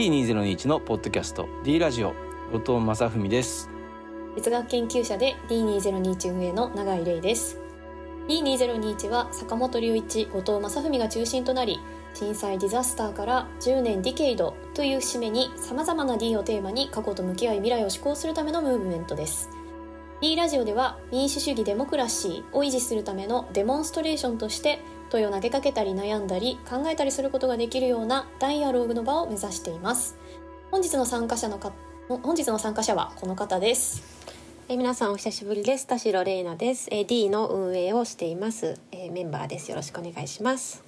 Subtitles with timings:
[0.00, 2.14] D201 のポッドキャスト D ラジオ
[2.54, 3.68] 後藤正文です。
[4.34, 7.58] 哲学研究者で D2021 運営の永井玲です。
[8.26, 11.80] D2021 は坂本龍一後藤正文が中心となり
[12.14, 19.50] 震災ディザスターから10年ディケイドという節目にさまざまな D をテーマに過去と向き合い未来を施行するためのムーブメントです。
[20.22, 24.78] D ラジオでは民主主義デモクラシーを維持するためのデモンストレーションとして
[25.10, 30.16] 問いを投げかけたり悩んだり考えたりすることができるようなダイアローグの場を目指しています。
[30.70, 31.72] 本日の参加者のか
[32.08, 34.02] 本日の参加者はこの方です。
[34.68, 35.88] えー皆さんお久しぶりです。
[35.88, 39.68] 田代玲奈です、えー D の運営をしています、えーメンバーです。
[39.68, 40.84] よろしくお願いします。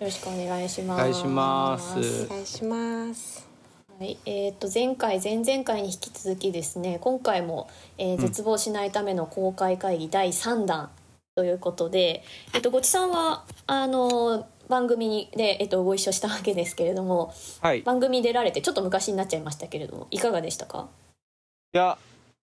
[0.00, 1.00] よろしくお願いします。
[1.00, 2.26] お願いします。
[2.26, 3.48] お願いします。
[3.98, 10.90] はい、えー、と前回前々回に引き続きですね今回も、えー絶望しないための公開会議第3弾
[11.34, 12.22] ということで、
[12.54, 17.80] えっとごちさんはあの番組で、えっとご一緒したわけですけれどもはい。
[17.80, 20.88] い番組に出られてちょっと昔になっちゃいましたけれどもいかがでしたか？
[21.72, 21.96] や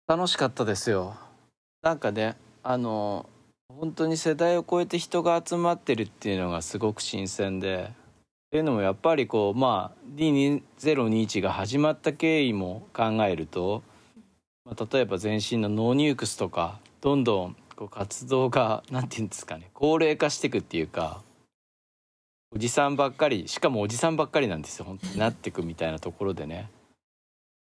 [0.08, 1.16] 楽しかったですよ。
[1.81, 3.25] なんかねあの
[3.77, 7.93] 本当に世代を超えて人が集まってるっていうのがすごく新鮮でっ
[8.52, 13.83] ていうのもやっぱりこうまあ D2021 が始まった経緯も考えると、
[14.66, 21.22] まあ、例えば前身の No Nukes とかどんどんこう活動がなんていうんですかね高齢化していくっていうか
[22.53, 26.69] おじさんばっかりしかもおじさんばっかりなんですよ本当になっていくみたいなところでね。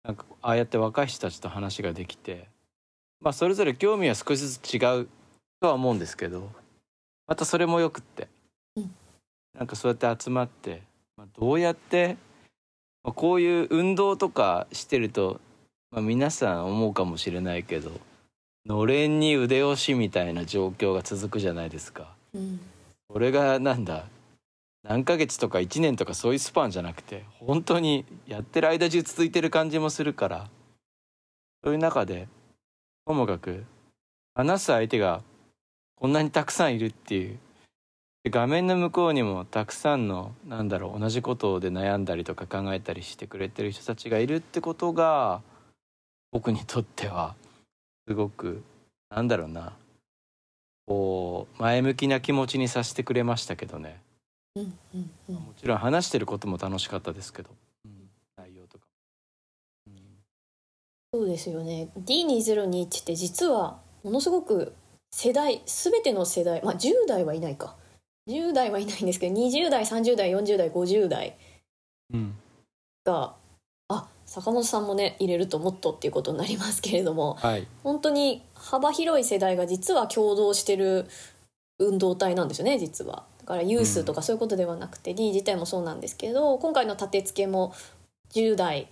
[0.03, 2.47] なんかああやって若い人たちと話ができて
[3.22, 5.08] まあそれぞれ興味は少しずつ違う
[5.59, 6.52] とは思うんですけど
[7.25, 8.27] またそれもよくって、
[8.75, 8.94] うん。
[9.58, 10.83] なんかそうやって集まって、
[11.17, 12.17] まあ、どうやって、
[13.03, 15.42] まあ、こういう運動とかしてると、
[15.89, 18.00] まあ、皆さん思うかもしれないけど
[18.66, 22.14] のれんに腕押しみたいな状況が続くじゃないですか。
[22.33, 22.59] うん
[23.14, 24.05] これがなんだ
[24.81, 30.49] 何ヶ月とか1年とかそういうスパンじゃなくて本当にやってる間中続いてる感じもするから
[31.64, 32.27] そういう中で
[33.05, 33.65] ともかく
[34.33, 35.21] 話す相手が
[35.95, 37.38] こんなにたくさんいるっていう
[38.32, 45.42] 画面の向こうにもたくさんのなんだろう同じことで悩んだりとか考えたりしてくれてる人たちがいるってことが
[46.32, 47.36] 僕にとっては
[48.08, 48.64] すごく
[49.09, 49.73] なんだろうな。
[50.87, 54.02] こう前向きな気持ちにさせてくれましたけどね。
[54.55, 55.36] うんうんうん。
[55.36, 57.49] もちろん話してることも楽しかったですけど、
[57.86, 58.86] うん、内容とか、
[59.87, 59.93] うん。
[61.14, 61.89] そうですよね。
[61.99, 64.73] D2021 って実はものすごく
[65.11, 67.75] 世代全ての世代まあ10代はいないか。
[68.27, 71.37] 10代はいないんですけど20代30代40代50代
[72.14, 72.35] うん
[73.03, 73.35] があ
[74.33, 77.67] 坂本さんもね入れるともっとっていうことになりますけれどもはい。
[77.83, 81.08] 本当に幅広い世代が実は共同してる
[81.77, 83.26] 運動体なんですよね実は。
[83.42, 87.73] だからユースとかそういうことではなくて、D 自体もそうなんですけど今回の立て付けも
[88.33, 88.88] 10代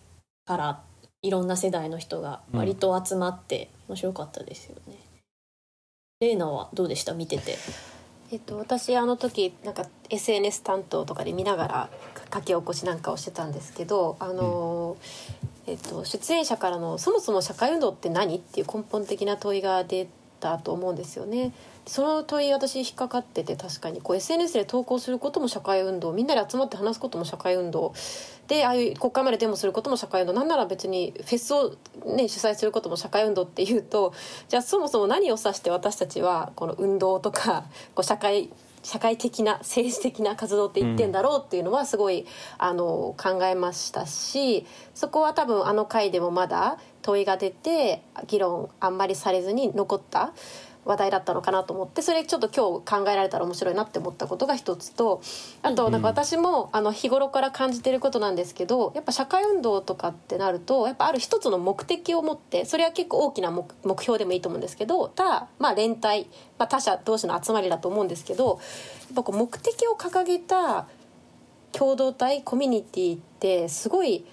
[0.46, 0.82] から
[1.24, 4.98] いろんな世代の人が割と集まって面白かったですよね。
[6.20, 7.14] レイナはどうでした？
[7.14, 7.58] 見てて。
[8.32, 11.90] えっと私あの時なんか SNS 担当とかで見ながら
[12.34, 20.08] 書き起こしなんかをしてたんですけどあのーえっと出演者からのそもそも社会運動って何っていう根本的な問いが出
[20.40, 21.54] たと思うんですよね。
[21.86, 27.94] その問い私引っかかってて確かにこう SNS で投稿することも社会運動みんなで集まって話すことも社会運動
[28.48, 31.76] でああいう国会までデモすることも社会運動なんなら別にフェスを、
[32.06, 34.14] ね、主催することも社会運動っていうと
[34.48, 37.66] じゃあそもそも何を指して私たちはこの運動とか
[37.96, 38.52] こう社会
[38.84, 42.26] 社会的な政治的な活動って言ってんだろうっていうのはすごい、
[42.58, 50.34] あの考えましたしそこは多分あの回でもまだ問いが出て議論あんまりされずに残った
[50.84, 55.22] 話題だったのかなと思ってそれちょっと今日考えられたら面白いなって思ったことが一つと
[55.62, 66.02] あとなんか私もあの日頃から感じてることなんですけどやっぱ社会運動とかってなるとやっぱある一つの目的を持ってそれは結構大きな目目標でもいいと思うんですけど他、まあ、連帯、
[66.58, 68.60] まあ、他者同士の集まりだと思うんですけど
[69.08, 70.88] やっぱこう目的を掲げた
[71.72, 74.26] 共同体コミュニティってすごい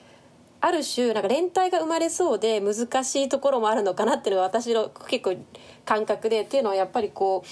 [0.61, 5.37] ある種なんか連帯が生まれそうで難しいところもあるのかなっていうのが私の結構
[5.85, 7.49] 感覚でっていうのはやっぱりこう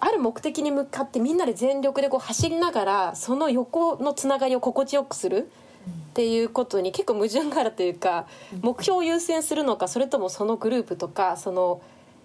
[0.00, 5.50] ある目的に向かってみんなで全力でこう走りながらその横のつながりを心地よくする
[6.10, 8.26] っていうことに結構矛盾があるというか
[8.62, 11.80] 目標を優先するのかそれともそのグループとかその、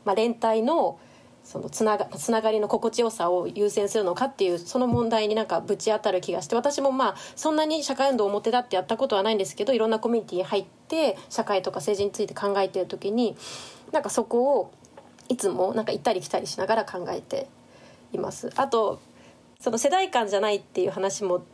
[0.06, 1.00] まあ、連帯の
[1.44, 13.36] そのつながつながりの心地よさを優先するのかっていうその問題になんかぶち当たる気がして私もまあそんなに社会運動表立ってやったことはないんですけどいろんなコミュニティに入って社会とか政治について考えてる時に
[13.92, 14.72] なんかそこを
[15.30, 17.48] いつもなんか行ったり来たりしながら考えて
[18.14, 18.50] います。
[18.56, 19.02] あと
[19.60, 21.46] その世代間じゃないっていう話も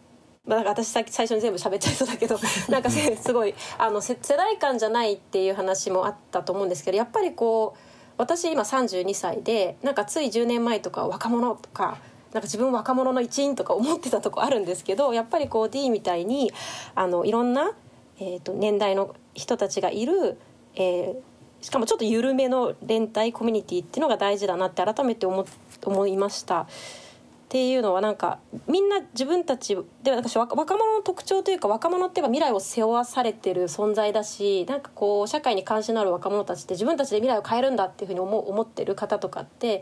[0.45, 2.39] まあ、なんか私さ最初に全部喋っちゃいそうだけど
[2.69, 7.88] なんかすごいあの世代間じゃないっていう話もあったと思うんですけどやっぱりこう
[8.19, 11.97] 私今32歳でなんかつい10年前とか若者とか
[12.33, 16.51] なんか自分若者の一員とか思ってたとこあるんですけどやっぱりこう D みたいに
[16.95, 17.71] あのいろんな、
[18.19, 20.37] えー、と年代の人たちがいる、
[20.75, 21.15] えー、
[21.61, 25.45] しかもちょっと緩めの連帯コミュニティっていうのが大事だなって改めて思
[25.85, 26.67] 思いました。
[27.49, 28.37] っていうのはなんか
[28.67, 39.81] みんな自分たちで私若者の特徴というか若者っていうか未来を背負わされてる存在だしなんかこう社会に関心のある若者たちって自分たちで未来を変えるんだっていうふうに思思ってる方とかってやっ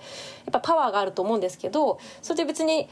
[0.54, 2.88] ぱパワーがあると思うんですけどそれで別に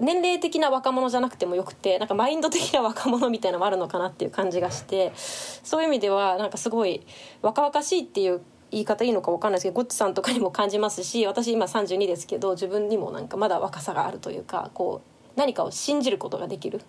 [0.00, 7.06] 年齢的な若者じゃなくてもよくてなんかマインド的な若者みたいなのもあるのかなっていう感じがしてそういう意味ではなんかすごい
[7.42, 8.40] 若々しいっていう
[8.70, 16.80] 言い方いいのか分かんないですけどゴッチさんとかにも感じますし私今32ですけど自分にもなんかまだ若さがあるというかこう何かを信じることができる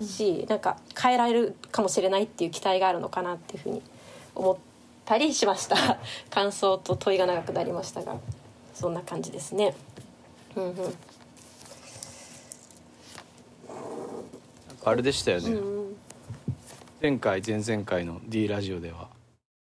[0.00, 3.82] し、なんか変えられるかもしれないっていう期待があるのかなっていうふうに
[4.36, 4.56] 思っ
[5.04, 5.98] たりしました。
[6.30, 8.16] 感想と問いが長くなりましたが
[8.72, 9.74] そんな感じですね。
[10.54, 10.74] うんうん。
[14.84, 15.96] あれでしたよね、うんうん、
[17.02, 19.08] 前回前々回の D ラジオでは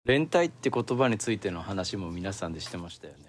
[0.05, 3.19] 連帯って言葉についての話も皆さんでしてましたよね。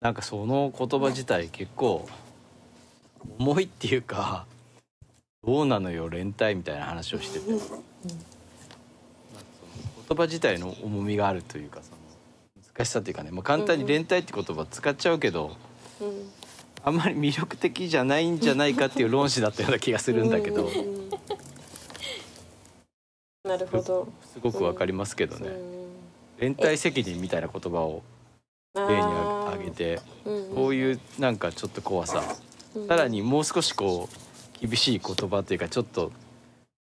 [0.00, 2.08] なんかその言葉自体結構
[3.38, 4.46] 重いっていうか
[5.46, 7.58] どうなのよ連帯みたいな話をしてて、言
[10.16, 11.98] 葉自体の重みがあるというかその
[12.74, 15.56] 難しさっていうかね、まあ、簡単に連帯って言葉使っちゃうけど、
[16.82, 20.70] あんまり魅力的じゃないんじゃないかっていう論旨だったような気がするんだけど。
[23.44, 24.08] なるほど。
[24.32, 25.50] すごくわかりますけどね、
[26.38, 28.02] 連帯責任みたいな言葉を
[28.74, 30.00] 例に挙げて
[30.54, 32.22] こういうなんかちょっと怖さ。
[32.88, 36.10] さらにもう少しこう厳しい言葉というかちょっと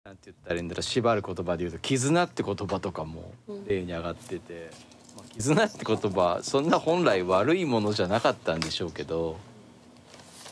[0.03, 3.33] なんて言ったらいいんだろう縛る言葉で言うと「絆」って言葉とかも
[3.67, 4.71] 例に上がってて
[5.15, 9.37] 「まあ、絆」って言葉そんな本来悪いものじゃなかったんでしょうけど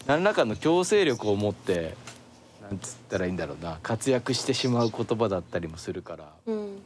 [0.06, 1.96] 何らかの強制力を持って
[2.64, 3.80] なんつったらいいんだろうな。
[3.84, 6.82] 活躍してしまう言葉だったりもするから、うん、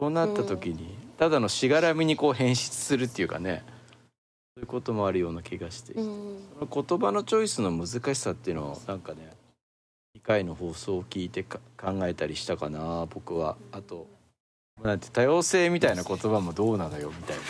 [0.00, 3.62] そうなった時に、ただのしがらみにこう変質するっていうかね。
[4.56, 9.30] そういうこともあるような気がして、うん、その言葉のチョイスの難しさっていうのをなんかね
[10.16, 11.58] 2回の放送を聞いて考
[12.04, 13.58] えたりしたかな僕は。
[13.70, 14.06] あと
[14.82, 17.42] なんて多様性みたいな言葉もどうなのよみたいな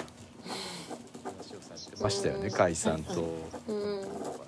[1.31, 3.23] 話をされてましたよね、解散と。
[3.69, 4.46] うん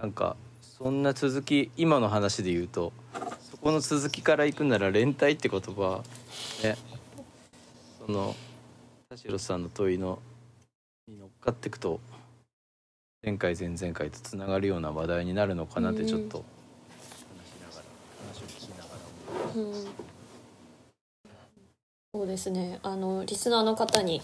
[0.00, 2.92] なんかそんな続き今の話で言うと
[3.50, 6.02] そこの続きからいくなら連帯って言葉
[6.62, 6.76] ね
[8.04, 8.36] その
[9.08, 10.18] 田代さんの問いの
[11.08, 12.00] に乗っかっていくと
[13.24, 16.44] 前回前々回とつながるような話題になるのかなってちょっと
[17.34, 17.84] 話しながら、
[18.28, 18.96] 話を聞きながら
[19.54, 19.90] 思いました。
[22.12, 22.78] そうですね。
[22.82, 24.22] あのリスナーの方に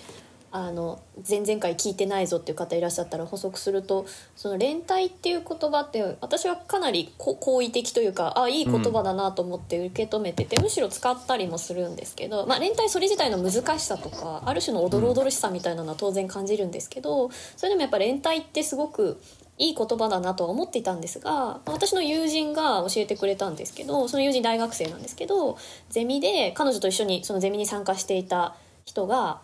[0.52, 4.04] あの前々回聞いてないぞっていう方いらっしゃったら補足すると
[4.37, 19.19] その連帯っていう言葉って私はかなり好意的というかあいい言葉だなと思って受け止めてて、うん、むしろ使ったりもするんですけど、まあ、連帯それ自体の難しさとかある種のおどろおどろしさみたいなのは当然感じるんですけどそれでもやっぱ連帯ってすごく
[19.56, 25.56] いい言葉だなとは思っていたんですが私の友人が教えてくれたんですけどその友人大学生なんですけど
[25.88, 29.41] ゼミで彼女と一緒にそのゼミに参加していた人が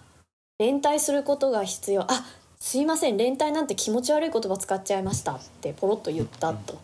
[0.59, 2.03] 連帯することが必要。
[2.03, 2.27] あ
[2.59, 3.17] すいません。
[3.17, 5.35] 連帯なんて気持ち悪い言葉使っちゃいました。
[5.35, 6.77] ってポロッと言ったと。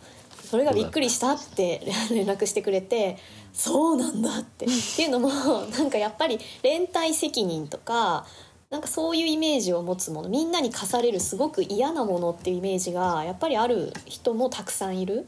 [0.44, 1.80] それがびっくりしたって
[2.14, 3.16] 連絡してくれて
[3.52, 4.38] そうなんだ。
[4.38, 4.66] って。
[4.66, 5.28] っていうのも
[5.76, 8.26] なんかやっぱり連帯責任とか
[8.70, 10.28] なんかそういうイメージを持つもの。
[10.28, 15.26] みんなに課されるすごく嫌なものっていうイメージがやっぱりある人もたくさんいる。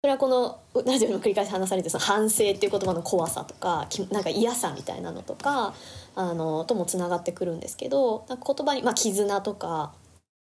[0.00, 5.74] それはこのラジオの繰り返し話されてその反省っていう言葉の怖さとかなんか嫌さみたいなのとか
[6.14, 9.92] あのともつながってくるんですけどなんか言葉に、まあ、絆とか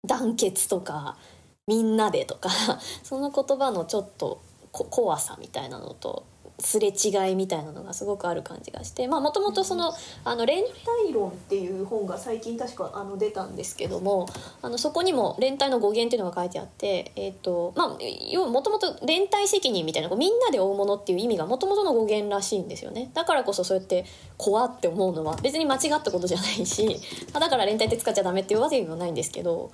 [0.07, 1.17] 団結とか
[1.65, 2.51] みんなでとか
[3.01, 6.23] その言葉のちょっと怖さみたいなのと
[6.61, 10.63] すれ違いみたいなのがすごくある感じがしてもともとその「あの連
[11.03, 14.27] 帯論」っていう本が最近確かあの出たんですけども
[14.61, 17.97] あのそこにも連帯の語源っていうのが書いてあって、えーとまあ、
[18.29, 23.11] 要はもともと連帯責任みたいなみんなで追うものっていう意味がもともとの語源らしいんですよね。
[23.13, 24.05] だからこそそうやって
[24.37, 26.99] 怖って思うのは別に間違ったことじゃないし
[27.33, 29.71] だから連帯って使っちゃダメっていうわけではないんですけど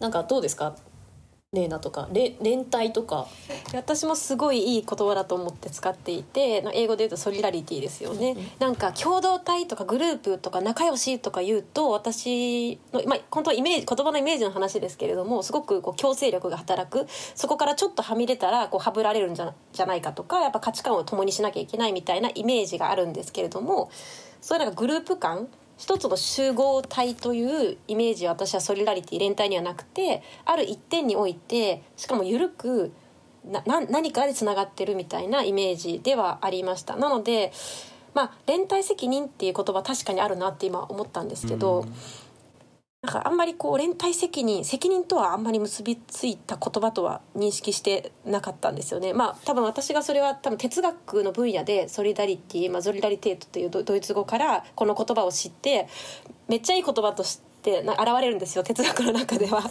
[0.00, 0.76] なんかどうですか？
[1.56, 3.26] レーナとかれ連帯とか。
[3.72, 8.46] 私もすごいいい言葉だと思って使っていて英語で言うとソリラリティですよね、うんうん。
[8.58, 17.06] なんか共同体とかグループとか仲良しとか言うと私のまあ本当はイメージ言葉のイメージの話ですけれどもすごくこう強制力が働く。
[17.34, 23.90] そこからちょっとはみ出たらこうはぶられるんじゃじゃないかとかやっぱ価値観を共にしなきゃいけないみたいなイメージがあるんですけれども
[24.40, 32.92] そういうなんかグループ感一つの集合体というイメージは私はソリラリティ連帯にはなくてある一点においてしかも緩く
[33.44, 36.96] な何かでつながってるみたいなイメージではありました。
[36.96, 37.52] なので
[38.14, 41.84] まあ連帯責任っていう言葉確かにあるなって今思ったんですけど、
[43.06, 49.12] なんかあんまりこう連帯責任責任とはあんまり結びついた言葉とは認識してなかったんですよね。
[49.12, 55.86] まあ多分私がそれは多分哲学の分野でソリダリティ、まあ、ソリダリテートというドドイツ語からこの言葉を知って
[56.48, 58.64] めっちゃいい言葉としてな現れるんですよ。
[58.64, 59.62] 哲学の中では。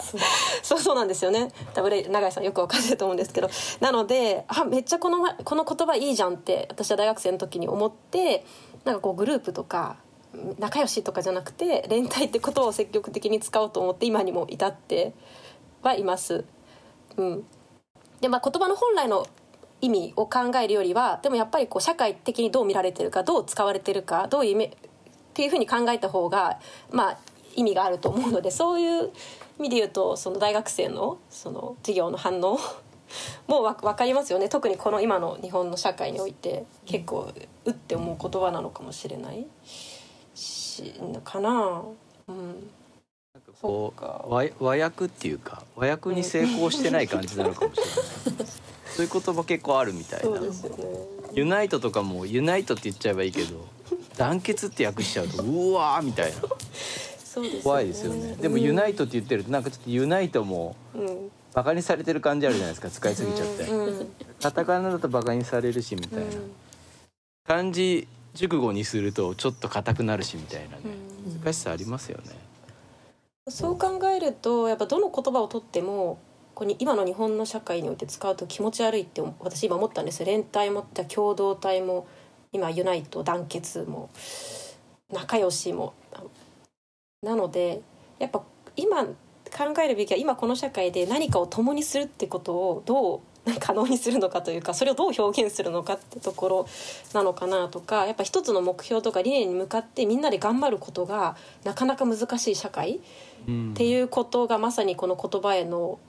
[0.63, 0.79] そう。
[0.79, 1.49] そうなんですよね。
[1.73, 3.49] 多分レ永井さんよく分かってると思うんですけど。
[3.81, 8.45] なのであめっちゃこのまこの言葉いいじゃんって私は大学生の時に思って
[8.85, 9.97] なんかこうグループとか
[10.59, 15.13] 仲良しとかじゃなくて連帯ってことを積極的に使おうと思って今にも至って
[15.81, 16.45] はいます。
[17.17, 17.43] うん、
[18.21, 19.27] でまあ言葉の本来の
[19.81, 24.69] 意味を考えるよりはでもやっぱりこう社会的にどう見られてるかどう使われてるかどういう意味っ
[25.33, 26.59] ていうふうに考えた方が
[26.91, 27.17] まあ
[27.55, 29.11] 意味があると思うのでそういう
[29.59, 32.59] 意味で言うとその大学生のその授業の反応
[33.47, 34.49] もうわ分かりますよね。
[34.49, 37.31] 特にこの今の日本の社会において結構
[37.65, 39.45] うって思う言葉なのかもしれない。
[40.35, 41.83] しかな？
[42.27, 42.69] うん。
[43.61, 44.25] こそっか。
[44.27, 47.93] う和和訳っていうか和訳に成功してない感じなのかもしれない。
[48.95, 50.25] そういう言葉結構あるみたいな。
[50.25, 50.85] そうですよね。
[51.33, 53.67] ユナイトとかもユナイトって言っちゃえばいいけど
[54.17, 56.41] 団結って訳しちゃうとうわーみたいな。
[56.41, 56.47] ね。
[57.63, 58.35] 怖いですよね。
[58.35, 61.31] でもユナイトって言ってるとなんかちょっとユナイトもうん。
[61.53, 63.63] バカにされてる感じあるじゃないですか使いすぎちゃって。
[63.63, 63.85] うん。
[63.85, 66.25] うんカタカナだとバカにされるしみたいな。
[67.47, 70.81] 漢字熟語にするとちょっと硬くなるしみたいなね。
[71.25, 71.41] うん。
[71.41, 72.35] 難しさありますよね。
[73.47, 76.19] そう考えるとやっぱどの言葉をとっても
[76.55, 80.25] こ今の日本の社会において使うと気持ち悪いって私今思ったんですよ。
[80.25, 82.07] 連帯も共同体も
[82.51, 84.09] 今ユナイト団結も
[85.11, 85.93] 仲良しも。
[87.21, 87.81] なので
[88.19, 88.43] やっぱ
[88.75, 93.19] 今考えるべきは今この社会で何かを共にするってことをどう
[93.59, 96.67] 可能にするのかというかそれをどう表現するのかってところ
[97.13, 102.99] なのかなとかやっぱ一つの目標とか理念に向かってみんなで頑張ることがなかなか難しい社会
[103.47, 105.99] うんっていうことがまさにこの言葉への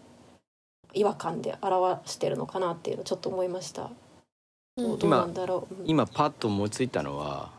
[0.95, 3.91] 違和感で表してるのかなっていうのをちょっと思いました。
[4.77, 5.75] どうどうなんだろう。
[5.83, 7.51] うん今パッと思いついたのは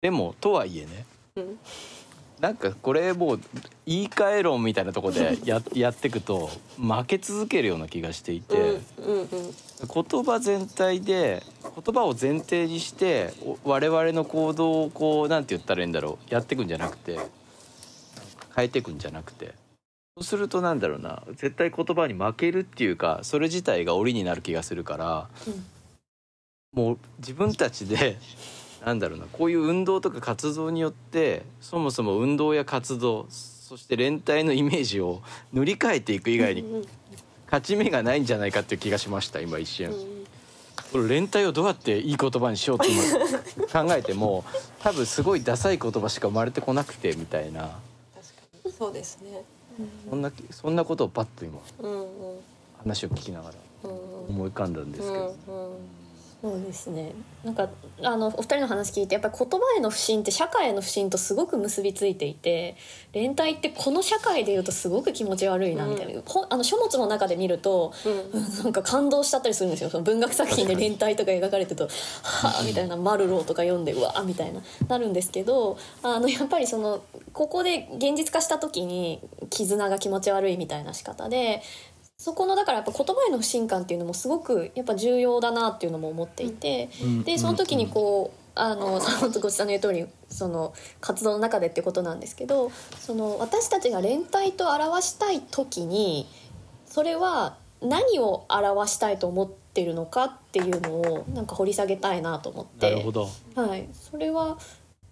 [0.00, 1.04] でもとはいえね
[1.36, 1.58] うん
[2.40, 3.40] なんかこれもう
[3.86, 8.56] 言い換え論みたいなところで ややっていくと負け続けるような気がしていて、
[8.98, 9.28] うんうんうん。
[9.28, 17.18] 言葉全体で言葉を前提にしてお我々の行動をこうなんて言ったらいいんだろうやっていくんじゃなくて
[18.54, 19.54] 変えていくんじゃなくて。
[20.18, 25.28] そうするとなんだろうな絶対言葉に負けるっていうかそれ自体が檻になる気がするから、
[26.72, 28.16] もう自分たちで
[28.86, 36.86] なんだろうなこういう運動とか活動によってそもそも運動や活動そして連帯のイメージを 塗り替えていく以外に
[37.46, 39.90] 勝ち目がないんじゃないかっていう気がしました今一瞬。
[39.90, 40.16] うん
[40.92, 43.02] これ連帯をどうやっていい言葉にしようって今
[43.88, 44.44] 考えても
[44.80, 47.76] 多分すごいダサい言葉しか生まれてこなくてみたいな。
[48.78, 49.42] そうですね。
[50.08, 52.06] そんなそんなことをパッと今うんうん。
[52.78, 53.54] 話を聞きながら
[54.28, 55.76] 思い浮かんだんですけど、うんうん
[56.46, 57.12] そうですね。
[57.44, 57.68] なんか
[58.02, 62.76] あのお二人の話聞いてやっぱり言葉への不信って社会への不信とすごく結びついていて
[63.12, 68.40] 連帯ってこの社会でいうとすごく気持ち悪いなみたいな、ほあの書物の中で見るとうん。
[68.40, 69.90] うんなんか感動しちゃったりするんですよ。
[69.90, 71.88] その文学作品で連帯とか描かれてると
[72.22, 77.00] 「はあ」みたいな「マルロー」とか読んで「うわ」みたいななるんですけどあのやっぱりその
[77.32, 81.62] ここで現実化した時に絆が気持ち悪いみたいな仕方で
[82.18, 87.22] そこのだからやっぱ言葉への不信感っていうのもすごくやっぱ重要だなっていうのも思っていて、うん。
[87.24, 88.98] でその時にこうあの
[89.40, 96.26] ご さんの言う通りその活動の中でってことなんですけどその私たちが連帯と表したい時に
[96.86, 102.90] それは何を表したいと思ってるのかっていうのをなんか掘り下げたいなと思って。
[102.90, 103.28] なるほど。
[103.54, 104.56] はい、それは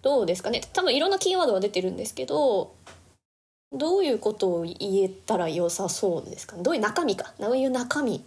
[0.01, 0.61] どうですかね。
[0.73, 2.73] 多分いろんなキーワードは出てるんですけど
[3.75, 6.55] どういうことを言えたら良さそうですか？
[6.55, 7.33] ねどういう中身か？
[7.39, 8.23] どういう中身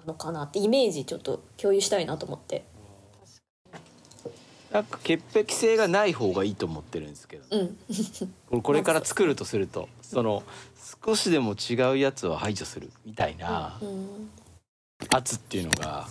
[0.00, 2.64] なのかなってイメージちょっと共有したいなと思って。
[4.72, 7.44] なんか潔癖性がない方がいいと思ってるんですけど、
[8.50, 8.62] うん。
[8.62, 10.42] これから作るとするとその
[11.04, 14.30] 少しでも違うやつを排除するみたいなうん。
[15.08, 16.06] 圧っていうのが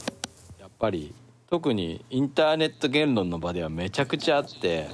[0.60, 1.14] やっぱり
[1.50, 4.88] 特にインターネット言論の場ではめちゃくちゃあって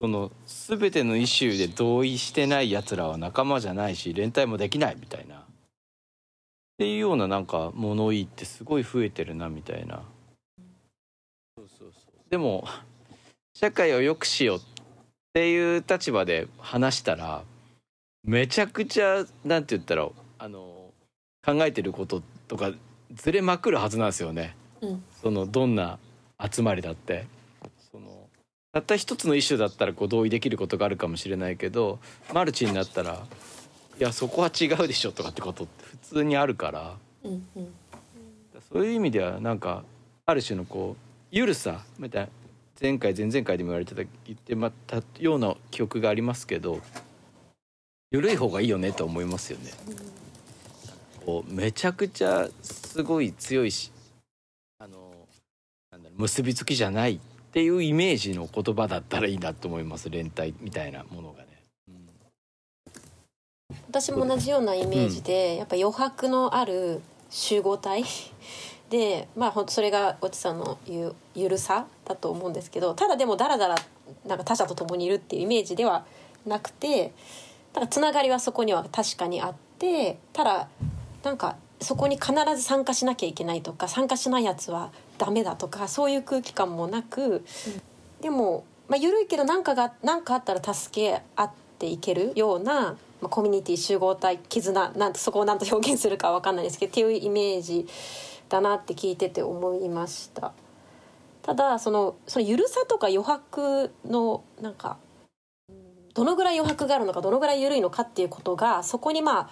[0.00, 5.40] その全てのイシューで同意してないやつらは仲間じゃないし連帯もできないみたいなっ
[6.78, 10.02] ていうようななんか物言いってすごい増えてるなみたいな。
[12.30, 12.64] でも
[13.54, 14.60] 社会を良くしようっ
[15.34, 17.42] ていう立場で話したら
[18.24, 20.94] めちゃくちゃなんて言ったらあの
[21.44, 22.72] 考えてることとか
[23.12, 24.56] ずれまくるはずなんですよね。
[24.80, 25.98] うんそのどんな
[26.50, 27.26] 集まりだって
[28.72, 31.98] たった一つのイシューだったらこう同意できることがあるかもしれないけど
[32.32, 33.26] マルチになったら
[33.98, 37.74] いやそこは違うでしょとかってことって普通にあるからうんうん
[38.72, 39.82] そういう意味ではなんか
[40.26, 42.28] ある種のこうゆるさみたいな
[42.80, 46.80] 前回前々回でも言われてた言ってまたような記憶がありますけど
[48.12, 49.70] 緩い方がいいよねと思いますよね。
[51.24, 53.92] こうめちゃくちゃすごい強いし
[54.78, 55.12] あの
[55.92, 57.20] なんだろう結びつきじゃない
[57.50, 61.48] っていうイメージの言葉だったらいいなと思います連帯みたいなものがね。
[61.88, 62.08] うん
[63.88, 68.04] 私も同じようなイメージで、やっぱ余白のある集合体？
[68.88, 73.76] でまあ本当それがおちさんの言うゆるさだと思うんですけどただでもだらだら
[74.26, 76.04] なんか他者と共にいるっていうイメージでは
[76.44, 77.12] なくて
[77.72, 80.68] だからつながりはそこには確かにあってただ
[81.22, 87.44] なんかそこに必ず参加しなきゃいけないとか参加しないやつはダメだとかそういう空気感もなく、
[88.20, 97.86] でも、まあ、緩いけど何かが何かあったら助け合っていけるような、まあ、コミュニティ集合体絆なんてそこを何と表現するかわかんないですけどっていうイメージ
[98.48, 100.52] だなって聞いてて思いました。
[101.42, 104.98] ただそのその緩さとか余白のなんか
[105.68, 109.50] うんどのぐらい余白があるのかどのぐらい緩いのかっていうことがそこにまあ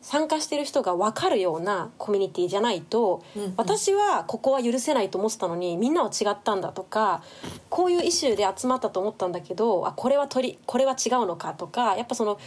[0.00, 7.22] 参加してる人が分かるようなコミュニティじゃないとうん私はここは許せないと思ってたのにみんなは違ったんだとか
[7.68, 12.38] こういうイシューで集まったと思ったんだけどあこれは取りこれは違うのかとかやっぱその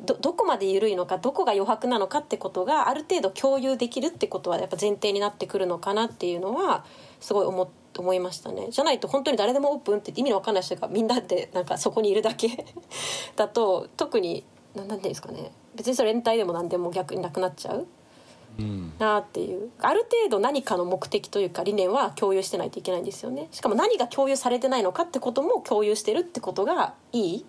[0.00, 6.84] どどこまで緩いのかどこが余白なのかってことがある程度共有できるってことはやっぱ前提になってくるのかなっていうのは
[7.20, 8.68] すごい思思いましたね。
[8.70, 12.64] じゃないと本当に誰でもオープンって意味の分かんない人がみんなでなんかそこにいるだけ
[13.34, 14.44] だと特に
[14.76, 17.86] ななんていうんですかね別にそれ連帯でも何でも逆になくなっちゃう？
[18.58, 18.92] うん。
[18.98, 19.70] なっていう。
[19.80, 23.48] ある程度何かの目的というか理念は共有してないといけないんですよね。
[23.52, 27.46] しかも何が共有されてないのかってことも共有してるってことがいい？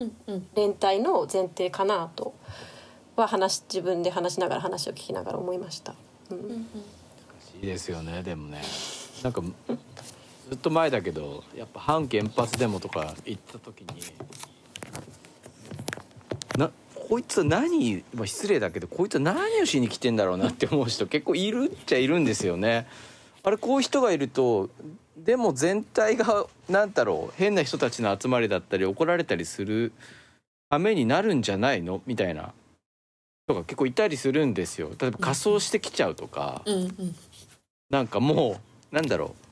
[0.00, 0.48] うんうん。
[0.54, 2.34] 連帯の前提かなと
[3.14, 5.94] は話自分で話しながら話を聞きながら思いました、
[6.30, 6.38] うん。
[6.38, 6.68] うん
[7.60, 8.62] いいですよねでもね。
[9.22, 9.42] なんか
[10.50, 13.94] ずっと前だけどやっぱ反原発デモとか行った時にな
[17.08, 22.86] こいつは何、まあ、失礼だけどこいつは何をしに来てんだろうなって思う人結構いるっちゃいるんですよね。
[23.42, 24.70] あれこういう人がいると
[25.16, 29.92] でも全体が何だろう変な人たちの集まりだったり怒られたりする
[30.68, 32.52] ためになるんじゃないのみたいな
[33.46, 34.90] 人が結構いたりするんですよ。
[34.98, 36.62] 例えば仮装してきちゃうとか。
[36.66, 37.14] うんうん
[37.88, 38.60] なんかも
[38.92, 39.46] うなんだろう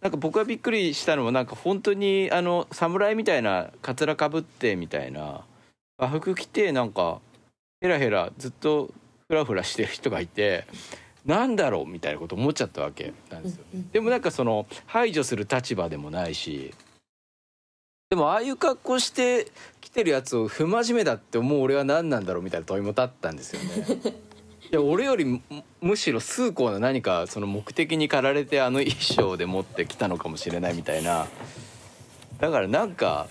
[0.00, 5.44] なんか僕がびっくりしたのはなんか本当にあの侍みたいなかつらかぶってみたいな和
[5.98, 7.20] 服着てなんか
[7.80, 8.90] ヘラヘラずっと
[9.28, 10.66] フラフラしてる人がいて
[11.24, 13.64] なんだろうみたいなこと思っちゃったわけなんですよ。
[13.74, 16.72] うんうんでもなんかその排除する立場でもないし
[18.10, 19.48] でもああいう格好して
[19.80, 24.14] 来てるやつを不真面目だって思う俺は何なんだろうみたいな問いも立ったんですよね。
[24.70, 25.40] いや俺よりむ
[25.80, 31.28] むしろ崇高な何かその目的に駆られてあの衣装で持ってきたのかもしれないみたいな
[32.40, 33.28] だからなんか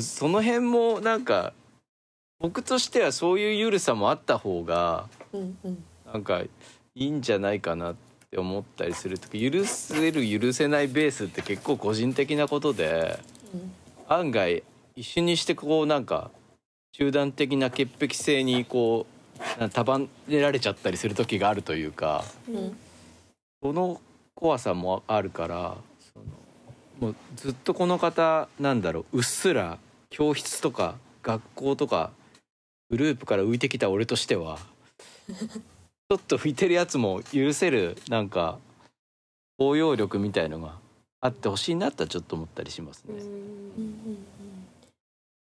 [0.00, 1.52] その辺もなんか
[2.42, 5.84] 僕としてはそういう緩さもあった方がうんうん。
[6.12, 6.50] なんかい
[6.94, 7.94] いんじゃないかなっ
[8.30, 13.18] て思ったりする時許せる許せないベースって結構個人的なことで
[14.08, 14.62] 案外
[14.94, 16.30] 一緒にしてこうなんか
[16.92, 19.06] 集団的な潔癖性にこ
[19.58, 22.76] う束ねられちゃったりする時があるというかうんうん
[23.62, 24.00] その
[24.34, 25.76] 怖さもあるから
[26.12, 26.24] その
[27.00, 29.78] もうずっとこの方なんだろううっすら
[30.10, 32.10] 教室とか学校とか
[32.92, 34.58] グループから浮いてきた俺としては
[35.26, 38.58] ちょっと浮いてるやつも許せるなんか
[39.58, 40.76] 包容力みたいのが
[41.22, 43.14] あってほしいなとはちょっと思ったりしますね。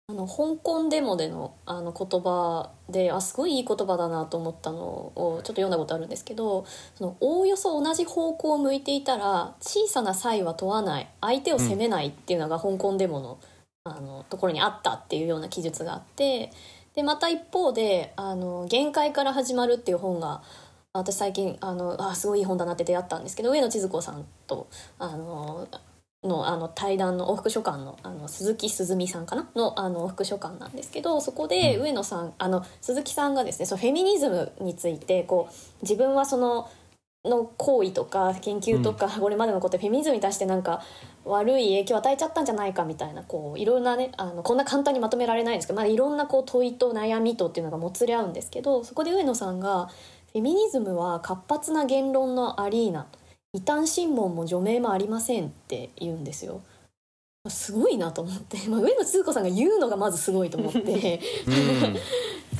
[0.10, 11.10] あの香港デモでのあの言葉であすごいいい言葉だなと思ったのをちょっと読んだことあるんですけどそのおおよそ同じ方向を向いていたら小さな差異は問わない。
[11.20, 13.40] 相手を責めないっていうのが香港デモの,、
[13.86, 16.52] あのところにあったっていうような記述があって
[17.00, 20.42] でまた一方で「あの限界から始まる」っていう本が
[20.92, 25.66] 私最近あのあすごいいい本だなって出会ったんですけど上野千鶴子さんとあの
[26.26, 29.50] のあの対談の往復書簡のあの鈴木鈴美さんかな？
[29.56, 36.70] のあの往復書簡なんですけどそこで上野さんあの鈴木さんがですねそのフェミニズムについてこう自分はその
[37.26, 40.82] の行為とか研究とか、これまでのことでフェミニズムに対してなんか
[41.26, 49.90] 悪い影響を与えちゃったんじゃないかみたいなこういろんなねあのこんな簡単にまとめられないんですけど、まあ、いろんなこう問いと悩みとっていうのがもつれ合うんですけどそこで上野さんが
[50.32, 53.08] 「フェミニズムは活発な言論のアリーナ」
[53.52, 56.62] 異端審問も除名もありませんって言うんですよ。
[57.48, 61.20] すごいなと思って、まあ、上野千鶴子さんが言うのがまずすごいと思って。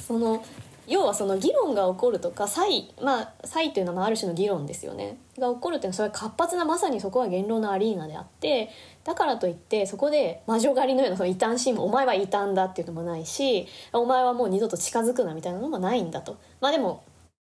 [0.08, 0.44] その
[0.90, 2.64] 要はその議論が起こるとか差
[3.02, 5.18] まあ差というのはある種の議論ですよね。
[5.38, 8.70] が起こるっていうのはそれは活発なまさにそこは言論のアリーナであって
[9.04, 16.38] だからといってそこで魔女狩りのようなその異端審問お前は異端だっていうのもないしお前はもう二度と近づくなみたいなのもないんだと。
[16.60, 17.04] まあでも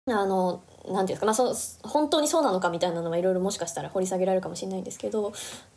[0.07, 1.55] あのなんていうんですか、まあ、そ
[1.89, 5.33] 本当にそうなのかみたいなのはいろいろもしかしたら掘り下げられるかもしれないんですけど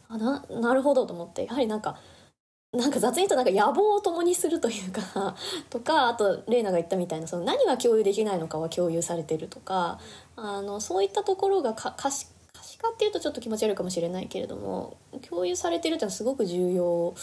[0.10, 1.98] あななるほどと思ってやはりなんか
[2.76, 5.36] なんか雑に言うとなんか野望を共にするというか
[5.70, 10.00] とかあと玲奈が言ったみたいなその何が共有できないのかは共有されてるとか
[10.36, 17.14] あのそういったところが可視可視化っていうとちょっと気持ち悪いかもしれないけれども共有されてるっていうのはすごく重要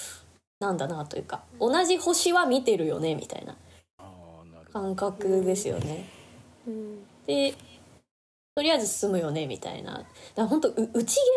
[0.60, 3.56] なんだなというか同じ星は見てるよねみたいな
[4.72, 6.08] 感覚ですよね。
[7.26, 7.54] で
[8.54, 9.92] とりあえず進むよねみたいな。
[9.92, 10.86] だから本当内ゲ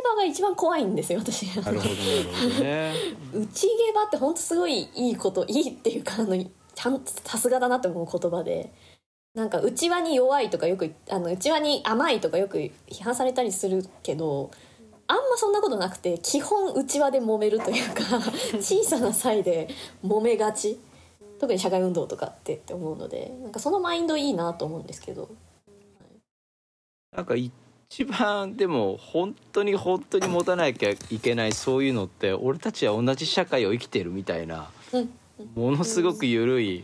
[0.04, 1.46] バが一番怖いんですよ私。
[1.62, 2.94] なるほどね。
[3.34, 8.72] 内ゲバって本当すごいいいこといいっていうかあのちゃんさすがだなって思う言葉で。
[9.34, 14.50] なんか内輪に弱いとかよくあの内輪に甘いとかよく批判されたりするけど
[15.08, 18.02] あんまそんなことなくて基本内輪で揉めるというか
[18.62, 19.68] 小さな差異で
[20.06, 20.80] 揉めがち。
[21.38, 25.28] 特に社会運動とかってって思うのでなんかそのマインドいいなと思うんですけど。
[27.16, 34.70] なんか一番でも本当に本当に持たなきゃいけないそういうのって俺たちは同じ社会を生きてるみたいな
[35.56, 36.84] ものすごく緩い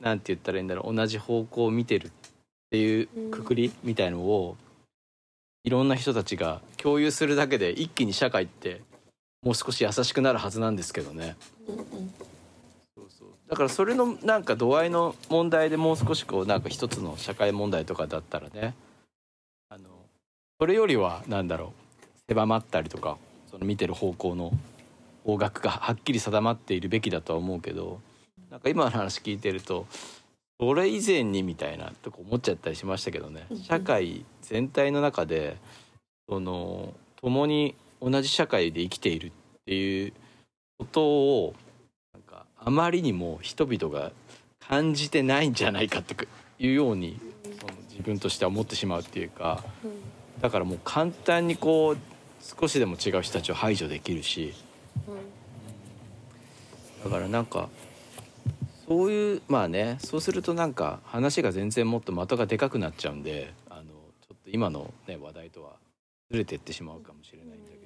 [0.00, 2.10] なんて言ったらいいんだろう同じ方向を見てるっ
[2.70, 4.56] ていうくくりみたいのを
[5.64, 8.80] いろんな人たちが共有するだけで一気に社会って
[9.42, 11.36] もう少し優しくなるはずなんですけどね。
[13.48, 18.74] だからそれのなんか度合いの問題でもう少しこうなんか一つの社会問題とかだったらね
[20.60, 22.08] それよりは何だろう。
[22.28, 23.16] 狭まったりとか
[23.48, 24.52] その見てる方向の
[25.24, 28.00] 方角がはっきり定まっているべきだとは思うけど
[28.50, 29.86] なんか今の話聞いてると
[30.58, 33.46] それ以前にみたいなとこ思っちゃったりしましたけどね。
[33.62, 35.58] 社会全体の中で
[36.28, 36.92] その
[37.22, 39.30] 共に同じ社会で生きているっ
[39.64, 40.12] ていう
[40.78, 41.54] ことを
[42.12, 44.10] なんかあまりにも人々が
[44.58, 46.16] 感じてないんじゃないかって
[46.58, 47.20] いうように
[47.60, 49.62] その自分としては思ってしまうっていうか。
[50.40, 51.98] だからもう簡単にこう
[52.40, 54.54] 少しでも違う人たちを排除できるし、
[57.04, 57.68] だからなんか
[58.86, 65.72] そういうまあねそうするとなんか話が全然もっと的がでかくなっちゃうんであのちょっと今の、ね、話題とは
[66.30, 67.78] ずれてってしまうかもしれないんだけど。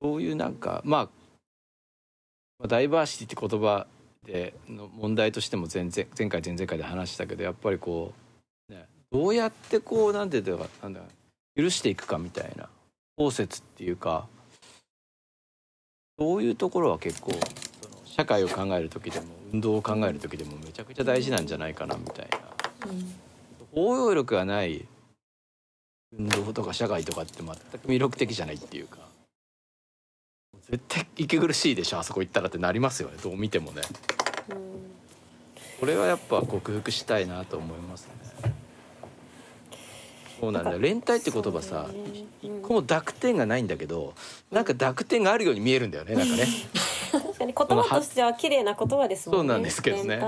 [0.00, 1.08] そういうなんかま
[2.62, 3.86] あダイバーシティって言葉
[4.24, 8.27] での問題としても前前前回前々回で話したけどやっぱりこう
[9.10, 11.00] どうやってこうなんていうかなんだ
[11.56, 12.68] 許していくかみたいな
[13.16, 14.26] 包摂っていうか
[16.18, 17.40] そういうところは結構その
[18.04, 22.38] 社会を考える時でも運動を考える時でもめちゃくちゃ大事なんじゃないかなみたいな、
[22.90, 23.14] うん、
[23.72, 24.86] 包容力がない
[26.16, 28.98] 運動とか社会とかって全く魅力的じゃないっていうか
[30.70, 33.82] 絶対息苦しいでしょあそこ行ったらってなりますよねどう見てもね。
[34.50, 34.56] うん、
[35.80, 38.27] これはやっぱ克服したいなと思いますね。
[40.40, 40.78] そうなんだよ。
[40.78, 41.88] 連帯って言葉さ
[42.42, 44.14] 一個も濁点がないんだけど
[44.50, 46.46] なんか濁点があるように見えるんだよねなんかね。
[47.10, 49.48] 確かに言葉としては綺麗な言葉ですもんね。
[49.48, 50.18] そうなんですけどね。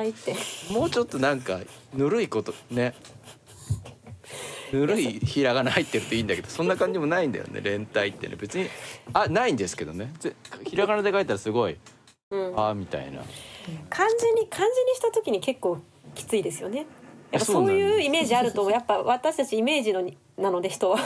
[0.71, 1.61] もうちょっとなんか
[1.93, 2.95] ぬるいことね。
[4.73, 8.37] ぬるいひらがな入ってるといいんだけどそんな感じもないんだよね連帯ってね。
[8.37, 8.69] 別に
[9.13, 10.13] あないんですけどね。
[10.65, 11.77] ひらがなで書いたらすごい、
[12.31, 13.23] うん、ああみたいな。
[13.89, 15.79] 漢字に漢字にした時に結構
[16.15, 16.87] きついですよね
[17.33, 20.99] やっぱそういうイメージあるとやっぱ私たちイメージのなので人は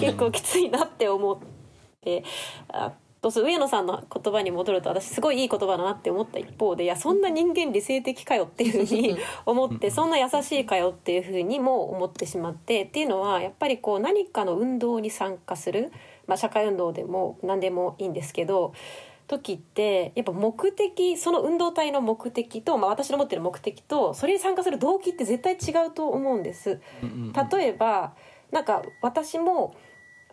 [0.00, 1.38] 結構きついなって思っ
[2.02, 2.24] て
[2.68, 2.92] あ
[3.22, 15.90] と上野さんの言葉に戻ると私すごいいい言葉だなって思った一方でいやそんな人間理性的かよっていうふうに思ってそんな優しいかよっていうふうにも思ってしまってっていうのはやっぱりこう何かの運動に参加する、
[16.26, 18.74] まあ、社会運動でも何でもいいんですけど
[19.26, 26.80] 時ってやっぱ目的その運動体の目的と、まあ、私の持ってる目的とそれに参加する動機って絶対違うと思うんです。
[27.52, 28.14] 例えば
[28.50, 29.74] なんか私も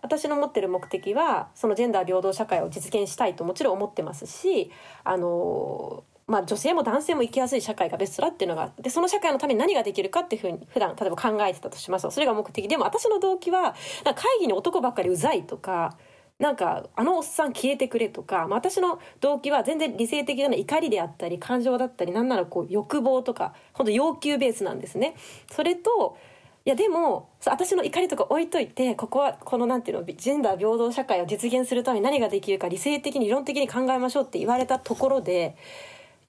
[0.01, 4.71] 私の持ってる目的はそのジェンダー平等社会を実現したいともちろん思ってますし
[5.03, 12.67] あのまあ、女性も男性も生きやすい社会がベストだっていうのがでその社会のために何ができるかっていうふうに普段例えば考えてたとしますそれが目的。
[12.67, 13.75] でも私の動機は
[14.05, 15.97] 会議に男ばっかりうざいとか
[16.39, 25.15] なんかあのおっさん消えてくれとか、まあ、私の動機は全然理性的な怒りであったり感情だったりなんならこう欲望とか本当要求ベースなんですね。
[25.51, 26.17] それと
[26.65, 35.57] いやでも私の怒りとか置いといてここはこのなんていうのジェンダー平等社会を実現するために何ができるか理性的に理論的に考えましょうって言われたところで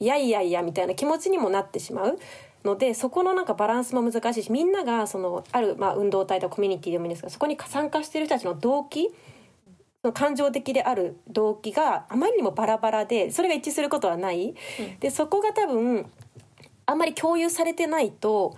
[0.01, 2.19] いやいやいやみたいな気持ちにもなってしまう。
[2.65, 9.11] のでそこのなんかバランスも難しいしみんながそのあるまあ運動体とコミュニティでもいいんですがそこに参加している人たちの動機
[10.09, 14.99] の感情的である動機があまりにもバラバラでそれが一致することはない、うん。
[15.01, 16.11] でそこが多分
[16.87, 18.57] あんまり共有されてないと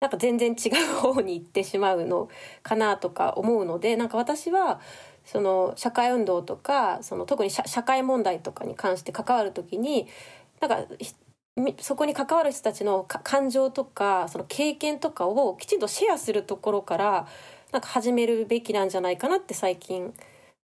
[0.00, 2.30] なんか全然違う方に行ってしまうの
[2.62, 4.80] かなとか思うのでなんか私は
[5.24, 10.08] その社会運動とかその特に社社会問題とかに関して関わる時に
[10.60, 10.86] なんか
[11.80, 17.26] そこに関わる人たちのか感情とかその経験とかをきちんとシェアするところから
[17.72, 20.14] なんか始めるべきなんじゃないかなって最近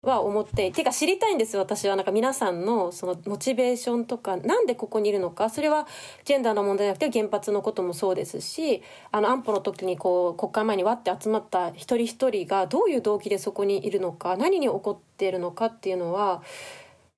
[0.02, 1.94] は思っててか知りたいんです私は。
[1.94, 5.48] なんか皆さんのそのモチベーションとかなんでここにいるのか。
[5.48, 5.86] それは
[6.24, 16.42] ジェンダーの問題じゃなくて原発のこともそうですしあの安保の時にこう国会前にわって集まった一人一人がどういう動機でそこにいるのか何に起こっているのかっていうのは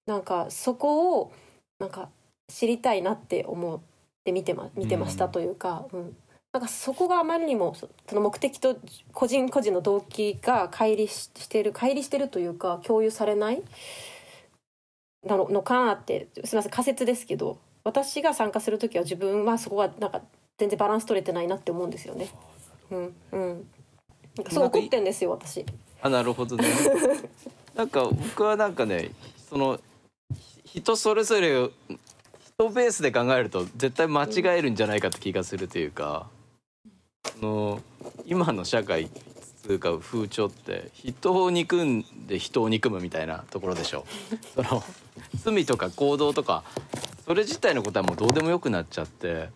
[0.06, 1.32] なんかそこを
[1.78, 2.10] なんか
[2.48, 3.80] 知りたいなって思っ
[4.24, 6.16] て見てま見てましたというか、うん、
[6.54, 8.78] なんかそこがあまりにもそその目的と
[9.12, 13.60] 個人個人の動機が乖離ししてる乖離してるというか共有されない？
[15.26, 20.22] なののかなってすみません仮説ですけど私が参加する時は自分はそこがなんか
[20.56, 22.28] 全然バランス取れてないなって思うんですよね。
[22.90, 23.68] うんうん。
[24.36, 25.66] なんかすごい怒ってんですよ私。
[26.02, 26.68] あなるほどね
[27.74, 29.10] なんか僕はなんかね
[29.50, 29.80] その
[30.64, 31.72] ひ人それぞれを
[32.56, 36.33] 人ベースで考えると絶対間違えるんじゃないかって気がするというか、そ
[37.40, 37.80] の
[38.26, 39.08] 今の社会
[39.64, 44.04] つうか風潮って人を憎んで人を憎むみたいなところでしょ。
[44.54, 44.84] その
[45.36, 46.64] 罪とか行動とか
[47.24, 49.48] それ自体のことはもうどうでもよくなっちゃって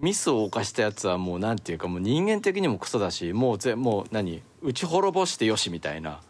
[0.00, 6.20] ミスを犯したやつはもうなんていうかもう人間的にもクソだしもうぜもう何打ち滅ぼしてよしみたいな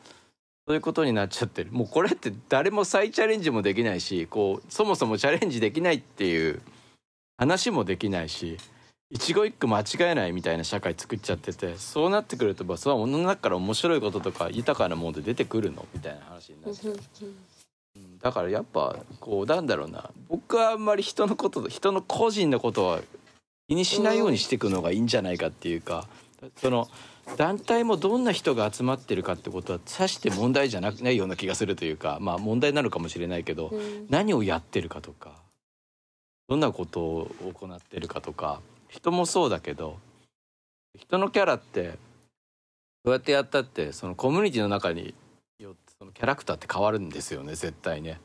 [0.66, 1.72] そういうことになっちゃってる。
[1.72, 6.60] もうこれって誰も再チャレンジもできないしこうそもそもチャレンジできないっていう
[7.38, 8.58] 話もできないし
[9.10, 16.96] 一語一句間違えないみたいな社会作っちゃっててそうなってくるとまあその中から面白いこととか豊かなもので出てくるのみたいな話になっちゃう。
[18.22, 23.00] だからやっぱこうなんだろうな僕はあんまり人のこと人の個人のことは
[23.68, 26.06] 気にしないようにしていくのがいいんじゃないかっていうか
[26.56, 26.88] その
[27.36, 33.72] 団体もどんな人が集まってるかってことはさして問題じゃなくないような気がするというかまあ問題なのかもしれないけど
[34.08, 35.32] 何をやってるかとか
[36.48, 39.98] どんなことを行ってるかとか人もそうだけど
[40.98, 41.98] 人のキャラって
[43.04, 45.14] どうやってやったってそのコミュニティの中に
[45.58, 48.20] よってそのキャラクターって変わるんですよね絶対ね。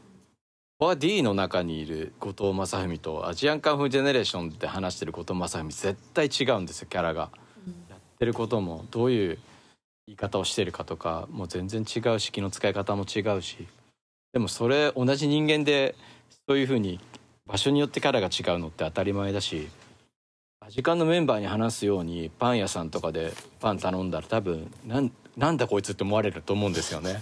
[0.77, 7.29] ここは D の中にいる後藤正文とアジアンカンフージェネレーションって話してる後藤正文絶対違うんですよキャラが。
[7.89, 9.39] やってることもどういう
[10.07, 13.67] 言い方をしてるかとかもう全然違うし気の使い方も違うし
[14.33, 15.95] でもそれ同じ人間で
[16.47, 16.99] そういうふうに
[17.47, 19.67] 場所によってキャラが違うのって当たり前だし
[20.67, 27.21] アジカンのメンバーに話すようにパン屋さんとかでパン頼んだら多分なんなんだこいつって思われると思うんですよね。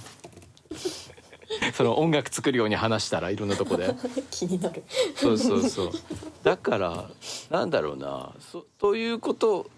[1.76, 3.94] その音楽作るように話したらいろんなとこで。
[4.32, 4.84] 気になる
[5.16, 5.92] そうそうそう
[6.44, 7.10] だから
[7.50, 9.70] なんだろうなそということ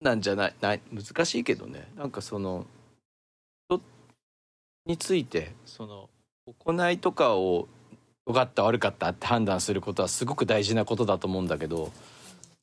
[0.00, 2.66] なんじゃないない難しいけどねなんかその
[3.68, 3.80] 人
[4.86, 6.10] についてその
[6.46, 7.68] 行いとかを
[8.26, 11.92] 良かった悪かったって判断することはすごく大事なことだと思うんだけど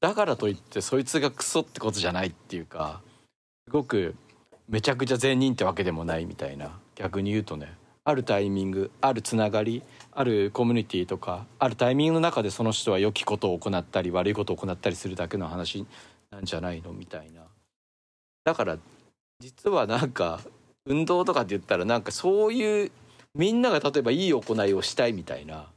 [0.01, 3.01] だからといってそいつがクソってことじゃないっていうか
[3.67, 4.15] すごく
[4.67, 6.77] めちゃくちゃ善人ってわけでもないみたいな。
[6.95, 15.85] 逆に言うとねあるタイミングあるつながりあるコミュニティとかあるタイミングの中でその人は良きことを行ったり悪いことを行ったりするだけの話
[16.31, 17.41] なんじゃないのみたいな。
[18.43, 18.77] だから
[19.39, 20.41] 実はなんか
[20.85, 22.91] 運動とかって言ったらなんかそういう
[23.35, 25.67] みんなが例えばいい行いをしたいみたいな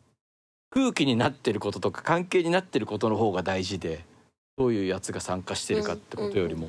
[0.70, 4.04] 空気になってることとか関係になってることの方が大事で
[4.56, 6.68] どういうやつが参加してるかってことよりも、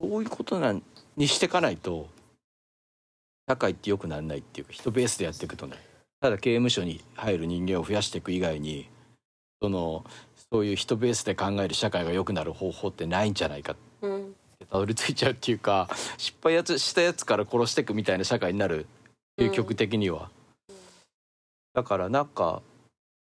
[0.00, 0.82] そういうことなん
[1.16, 2.08] にしていかないと
[3.48, 5.76] 社会って良くならないっていうか人ベースでやっていくとね。
[6.20, 8.88] ただ刑務所に入る人間を増やしていく以外に
[9.62, 10.04] その
[10.50, 14.34] そういう人ベースで考える社会が良くなる方法ってないんじゃないかってうん
[14.68, 18.86] たどり着いちゃうっていうか失敗やつしたやつから殺していくみたいな社会になる。
[19.38, 20.30] 究極的には。
[21.72, 22.60] だからなんか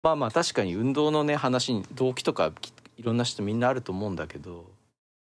[0.06, 2.52] まあまあ確かに運動のね話に動機とか
[2.96, 4.64] いろんな人みんなあると思うんだけど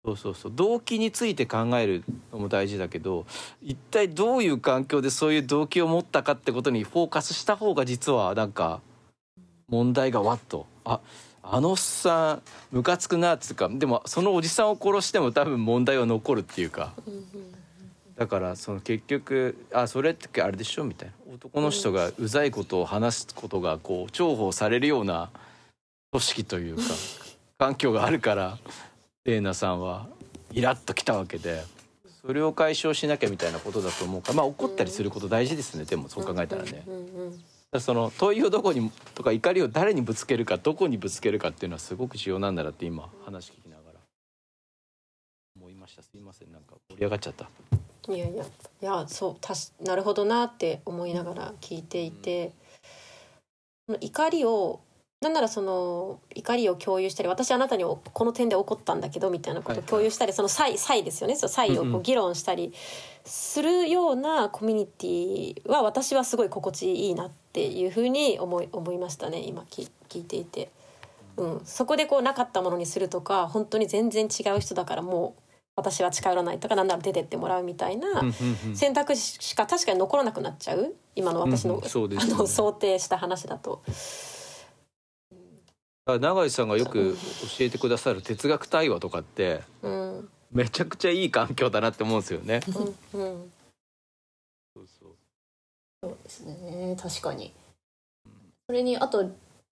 [0.06, 0.52] そうそうそう。
[0.54, 3.26] 動機について考えるのも大事だけど
[3.64, 8.80] 一体どういう環境でそういう動機を持ったかってことにフォーカスした方が実はなんか
[9.70, 10.68] 問題がわっと。
[10.86, 11.00] あ
[11.42, 16.94] あのおっさんムカつくなっつうかでもそのおじさんを殺しても多分問題は残るっていうか。
[18.20, 20.84] だからその結局あそれってあれでしょ？
[20.84, 21.34] みたいな。
[21.34, 25.30] 男の人がうざいことを話すことがこう重宝されるような
[26.12, 26.82] 組織というか
[27.58, 28.58] 環境があるから
[29.24, 30.08] レイナさんは
[30.52, 31.64] イラッときたわけで
[32.22, 35.86] それを解消しなきゃみたいなことだと思うからまあ怒ったりすること大事ですね。
[35.86, 36.84] でもそう考えたらね。
[37.80, 44.00] その問いをどこにとか怒りを誰にぶつけるかどこにぶつけるかっていうのはすごく重要なんだなって今話聞きながら
[45.56, 46.04] 思いました。
[46.04, 46.52] すいません。
[46.52, 47.48] なんか盛り上がっちゃった。
[48.10, 52.54] いやいやいやそうたしなるほどなって思いながら聞いていて、
[53.86, 54.80] その怒りを
[55.22, 61.36] なんならその怒りを共有したり私あなたにこの点で怒ったんだけどみたいなことを共有したり、その差異差異ですよね。
[61.36, 61.94] その差異をうんうん。
[61.94, 62.74] こう議論したり
[63.26, 69.44] するようなコミュニティは私はすごい心地いいなっていうふうに思い思いましたね。
[69.46, 70.72] 今聞聞いていて。
[71.38, 75.42] うん、そこでこうなかったものにするとか本当に全然違う人だからもう
[75.80, 78.24] 私は近寄らないとかなんなら出てってもらうみたいな
[78.74, 83.82] 選択肢しか確かに残らなくなっちゃう今の私の,、うんうんそうですあの想定した話だと。
[86.06, 87.16] あ永井さんがよく
[87.60, 90.30] 教えてくださる哲学対話とかってうん。
[90.52, 92.62] めちゃくちゃいい環境だなって思うんですよね。
[93.14, 93.52] うんうん。
[94.76, 95.16] そうそう。
[96.02, 97.54] そうですね確かに。
[98.68, 99.30] それにあと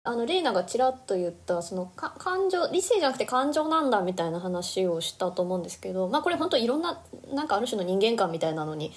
[0.02, 7.02] あのレイナがちらっと言ったそのか感情理性じゃなくて感情なんだみたいな話をしたと思うんですけどまあこれ本当いろんな
[7.34, 8.92] なんかある種の人間観みたいなのに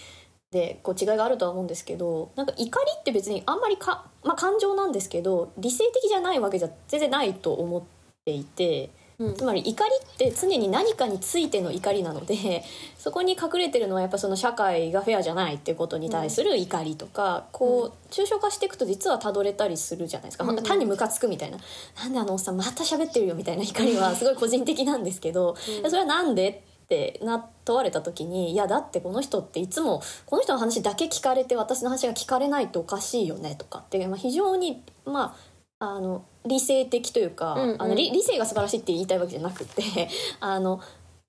[0.52, 7.84] でこう違いがあるとは思うんですけどなんか怒りって別にあんまりか、まあ、感情なんですけど理性的じゃないわけじゃ全然ないと思っ
[8.24, 8.90] ていて。
[9.28, 9.36] うん。
[9.36, 12.64] つまり怒りって常に何かについての怒りなので
[12.98, 21.58] そこに隠れてるのはやっぱその社会がフェアじゃないっていうことに対する怒りとか、こう抽象化していくと実はたどれたりするじゃないですか、うん単にムカつくみたいな
[21.98, 25.90] 「なんであのおっさんまた喋ってるよ」みたいな怒りはすごい個人的なんですけど、うん。
[25.90, 35.53] それはなんでってな問われた時にいやだってこの人っていつもこの人の話だけ聞かれて私の話が聞かれないとおかしいよねとかって、まあ、非常にまあ
[35.92, 37.82] あの理性的というか、うんうん。
[37.82, 39.82] あの理理性が素晴らしいって言いたいわけじゃなくて
[40.40, 40.80] あの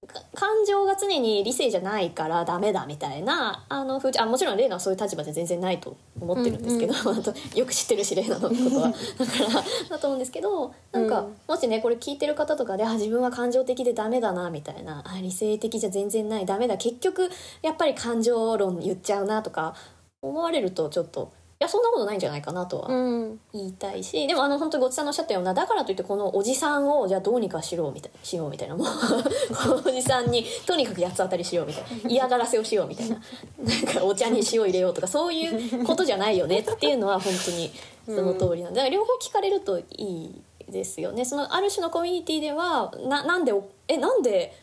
[0.06, 8.88] か感情が常に理性じゃないからダメだみたいなあのあもちろんレイナはそういう立場で全然ないと思ってるんですけど、 あとよく知ってるしレイナのことは。
[9.18, 9.32] だか
[9.88, 11.36] らだと思うんですけどなんか、うん。
[11.48, 17.30] もしねこれ聞いてる方とかであ自分は感情的でダメだなみたいなあ理性的じゃ全然ないダメだ結局
[17.62, 19.74] やっぱり感情論言っちゃうなとか
[20.22, 28.86] 思われるとちょっといやそんなことないんじゃないかなとはうん言いたいしでもあの本当にごちさんのおっしゃったようなだからといってこのおじさんをじゃあどうにかしろみたいしようみたいなもう
[29.56, 33.16] このおじさんにとにかく八つ当たりしようみたいな嫌がらせをしようみたいな
[33.58, 37.70] なんかお茶に塩入れようとかそういうことじゃないよねっていうのは本当に
[38.06, 41.24] その通りなんでだから両方聞かれるといいですよね。
[41.24, 44.54] そのある種のコミュニティではななんでおえなんで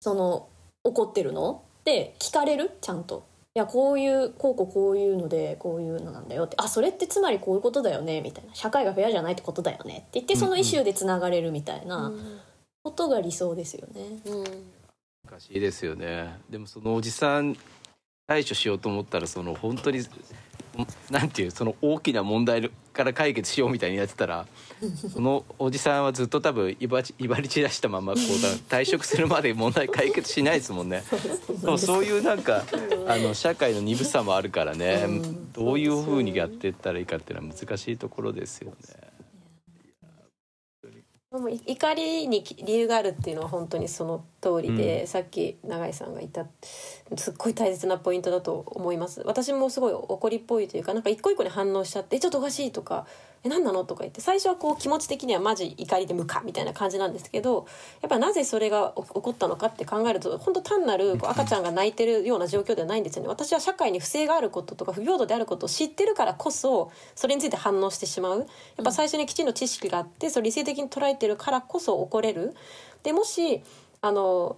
[0.00, 0.46] その
[0.84, 1.62] 怒ってるの？
[1.80, 2.72] って聞かれる？
[2.80, 3.22] ちゃんと。
[3.56, 8.52] いやこういうこうこうこういうのでこういうのなんだよってあそれってつまりこういうことだよねみたいな。
[8.52, 12.12] 社会がフェアじゃないってことだよねって言ってそのイシューでつながれるみたいな
[12.82, 14.02] ことが理想ですよね。
[14.26, 14.44] うん
[15.30, 16.38] 難しいですよね。
[16.50, 17.56] でもそのおじさん
[18.26, 20.00] 対処しようと思ったらその本当に
[21.10, 24.46] なんていうその大きな問題から解決しようみたいにやってたら
[25.12, 28.22] そのおじさんはずっと多分威張り威張り散らしたままこう
[28.68, 31.02] 退職するまで問題解決しないですもんね。
[31.60, 32.64] でもそういうなんか
[33.06, 35.04] あの社会の鈍さもあるからね。
[35.06, 35.52] うん。
[35.52, 38.76] どういうふうにやっていったらいいかっていうのは難しいところですよね。
[41.30, 45.06] でもい怒りに理由があるっていうのは本当にその通りで、うん。
[45.08, 46.46] さっき永井さんが言った
[47.16, 49.22] すっごい大切なポイントだと思います。
[49.26, 53.06] 私もすごい怒りっぽいというかなんか一個一個に反応しちゃって「えちょっとおかしい」とか
[53.44, 57.66] え何なの?」とか言って最初はこう気持ち的にはマジ怒りで無かみたいな感じなんですけど
[58.00, 63.28] やっぱなぜそれが起こったのかって考えると本当単なるこう赤ちゃんが泣いてるような状況ではないんですよね。
[63.28, 68.38] 私は社会に不正があることとか不平等であることを知ってるからこそそれについて反応してしまう。
[68.38, 68.46] やっ
[68.82, 72.54] ぱ最初にきちんと知識があってそれ理性的に捉えてるからこそ怒れる。
[73.02, 73.62] でもし
[74.00, 74.56] あの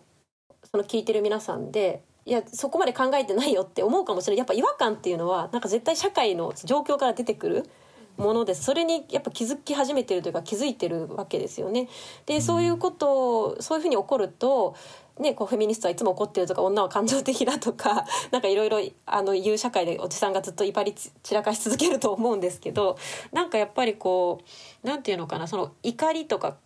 [0.70, 4.38] その聞いてる皆さんでいやそこまで考えてないよって思うかもしれない。
[4.38, 7.70] やっぱ違和感っていうのはなんか絶対社会の状況から出てくる
[8.16, 8.64] ものです。
[8.64, 11.88] それにやっぱ気づき始めてるというか気づいてるわけですよね。
[12.26, 14.74] でそういうことをそういうふうに起こると
[15.18, 22.98] ね、こうフェミニストはいつも怒ってるとか女は感情的だとか なんかいろいろあの言う社会でおじさんがずっと威張り散らかし続けると思うんですけど
[23.32, 24.40] なんかやっぱりこ
[24.84, 26.56] うなんていうのかなその怒りとか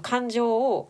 [0.00, 0.88] 感情を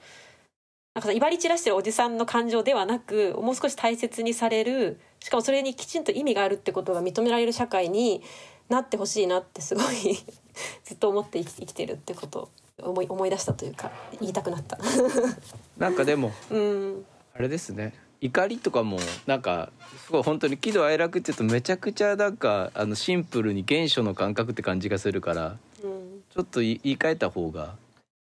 [0.94, 8.22] なんか威張り散らしてるおじさんの感情ではなくもう少し大切にされるしかもそれにきちんと意味があるってことが認められる社会に
[8.68, 9.84] なってほしいなってすごい
[10.84, 14.78] ずっと思って生きてるってことを思い思い出したというか言いたくなった。
[15.78, 17.04] なんかでもうん。
[17.34, 17.94] あれですね。
[18.20, 19.70] 怒りとかもなんか
[20.04, 27.76] すごい本当に喜怒哀楽って言うとめちゃくちゃなんかあのシンプルに原初の感覚って感じがするからうん、ちょっと言い言い換えた方が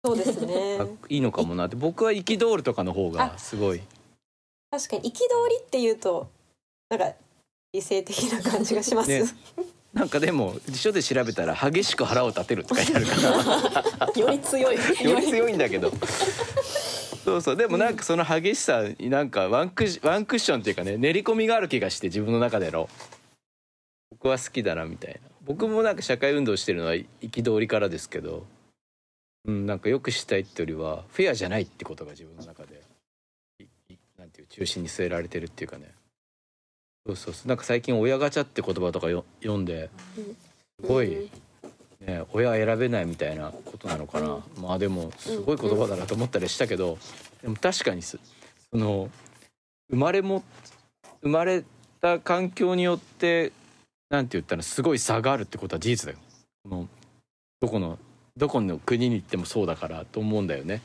[0.05, 0.77] そうですね。
[0.79, 1.75] あいいのかもなって。
[1.75, 3.81] 僕は憤るとかの方がすごい。
[4.69, 5.13] 確かに憤
[5.49, 6.29] りっていうと
[6.89, 7.13] なんか
[7.73, 9.23] 理性的な感じがします、ね。
[9.93, 13.13] なんかでも辞書で調べたら激しく腹を立てるって書いてあるか
[13.99, 14.11] ら。
[14.21, 14.75] より強い。
[14.75, 15.91] より強いんだけど。
[17.25, 17.55] そうそう。
[17.55, 22.89] でもなんかその激しさになんかワンクッシワンクッションっていうかね練り込みがある気がして自分の中での。
[24.11, 25.19] 僕は好きだなみたいな。
[25.41, 28.45] 僕もなんか社会運動してるのは憤りからですけど
[29.47, 32.81] うんなんかよくしたいってよりはフェアじゃないってことが自分の中で
[33.59, 35.91] いいなんていう中心に据えられてるっていうかね。
[37.05, 37.47] そうそうそう。
[37.47, 39.89] なんか最近親ガチャって言葉とかよ読んで
[40.79, 41.29] すごい、
[42.01, 46.97] ね、親選べないみたいなことなのかな、まあでもすごい言葉だなと思ったりしたけど、
[47.43, 48.17] でも確かにす
[48.71, 49.09] その
[49.91, 50.43] 生まれも
[51.21, 51.63] 生まれ
[52.01, 53.51] た環境によって
[54.09, 56.23] なんて言ったらすごい差があるってことは事実だよ。
[56.63, 56.87] この
[57.61, 57.99] どこの
[58.38, 60.81] どこの国に行ってもそうだからと思うんだよね。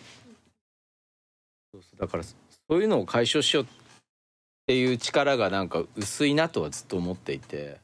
[1.72, 2.34] そうそうだからそ
[2.70, 3.66] ういうのを解消しようっ
[4.66, 7.78] ていう力がなんか薄いなとはずっと思っていて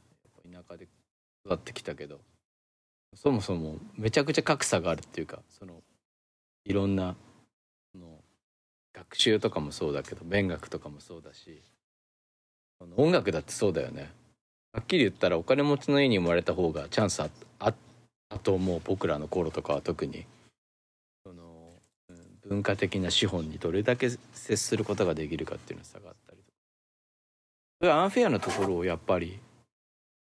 [0.53, 0.87] 田舎で
[1.45, 2.19] 育ってきたけど
[3.14, 5.75] そもそもめちゃくちゃ格差があるっていうかその
[6.64, 7.17] いろんな
[7.93, 8.07] その
[8.93, 11.61] 学習とかもそうだけど勉学とかもそうだし
[12.97, 14.11] 音楽だってそうだよね
[14.73, 17.29] はっきり言ったらお金持ちの家に生まれた方がチャンスあ
[17.61, 17.73] あ
[18.29, 20.27] あと思う僕らの頃とかは特に
[21.24, 21.72] その、
[22.49, 26.39] 文化的な資本にどれだけ接することができるかっていうの差があったり
[27.81, 27.95] とか。
[28.01, 29.39] アンフェアなところをやっぱり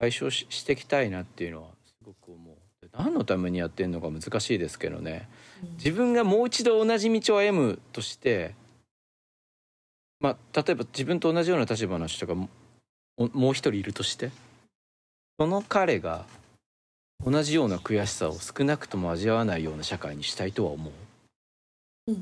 [0.01, 2.57] 解消ししていきたいなっていうのはすごく思う。
[2.93, 5.29] 何のためにやってんのか難しいですけどね。
[5.77, 8.55] 自分がもう一度同じ道を歩むとして
[10.21, 12.49] まあ例えば自分と同じような立場の人がも
[13.17, 14.31] もう一人いるとして
[15.39, 16.25] その彼が
[17.25, 20.93] 同じような悔しさを少なくとも味わわないような社会にしたいとは思う。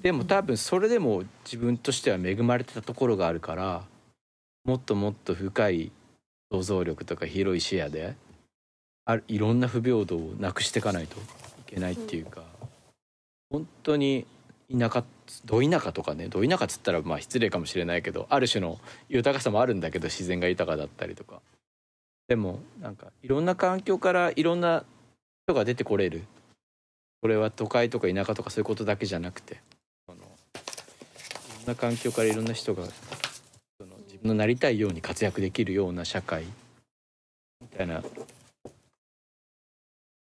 [0.02, 3.84] でも多分それでも自分としては恵まれてたところがあるから
[4.64, 5.92] もっともっと深い
[6.50, 8.16] 想像力とか広い視野で
[9.04, 11.20] あるいろんな不平等をなくしていかないとい
[11.66, 12.42] けないっていうか、
[13.48, 14.26] 本当に
[14.76, 15.04] 田舎
[15.44, 21.40] ど田舎とかねど田舎っつったらまあ失礼かもしれないけどある種の豊かさもあるんだけど自然が豊かだったりとか
[22.28, 24.84] でもなんかいろんな環境からいろんな
[25.46, 26.24] 人が出てこれる。
[27.22, 29.60] これは都会とか田舎とかそういうことだけじゃなくて
[30.06, 36.44] そのいろんな環境からいろんな人がその自分のなりたいように活躍できるような社会。
[37.60, 38.02] みたいな。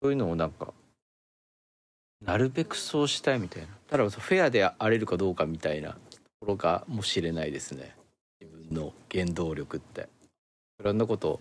[0.02, 0.74] そういうのをなんか
[2.26, 3.68] なるべくそうしたいみたいな。
[3.90, 5.92] ただフェアであれるかどうかみたいな。
[5.92, 5.98] と
[6.42, 7.96] ころかもしれないですね。
[8.42, 10.10] 自分の原動力って。
[10.80, 11.40] いろんなこと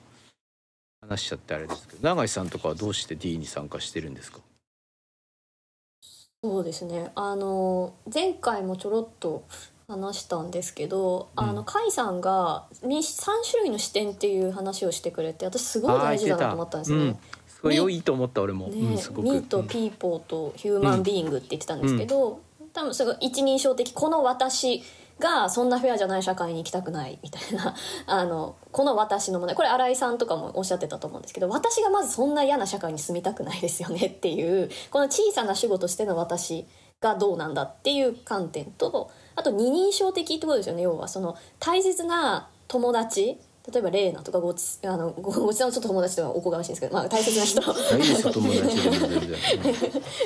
[1.12, 4.38] 話しちゃってあれですけど永井さんとかはどうして D に参加してるんですか？
[6.42, 7.12] そうですね。
[7.14, 9.44] あの前回もちょろっと
[9.86, 11.44] 話したんですけど、うん。
[11.44, 17.04] あの甲斐さんがみ3種類の視点っていう話をしてくれて私すごい大事だなと思ったんですよね。
[17.04, 22.40] うん、すごい良いと思った俺も、ねうん、ミーとピーポーとヒューマンビーイングって言ってたんですけど、
[22.72, 24.82] 多分それが一人称的この私
[25.22, 27.74] がそんなフェアじゃない社会に行きたくないみたいな
[28.06, 36.66] あのこの私の問題これ新井さんとかもおっしゃってたと思うんですけど私がまずそんな嫌な社会に住みたくないですよねっていうこの小さな主語としての私
[37.00, 41.08] がどうなんだっていう観点とあと二人称的ってことですよね要は。
[41.08, 43.38] その大切な友達
[43.70, 47.60] 例えばレーナとかごちあのごごちさんのちょっと友達とかおこがましいんですけど、まあ、大切な人。
[47.96, 49.30] いいですよ友達でも全然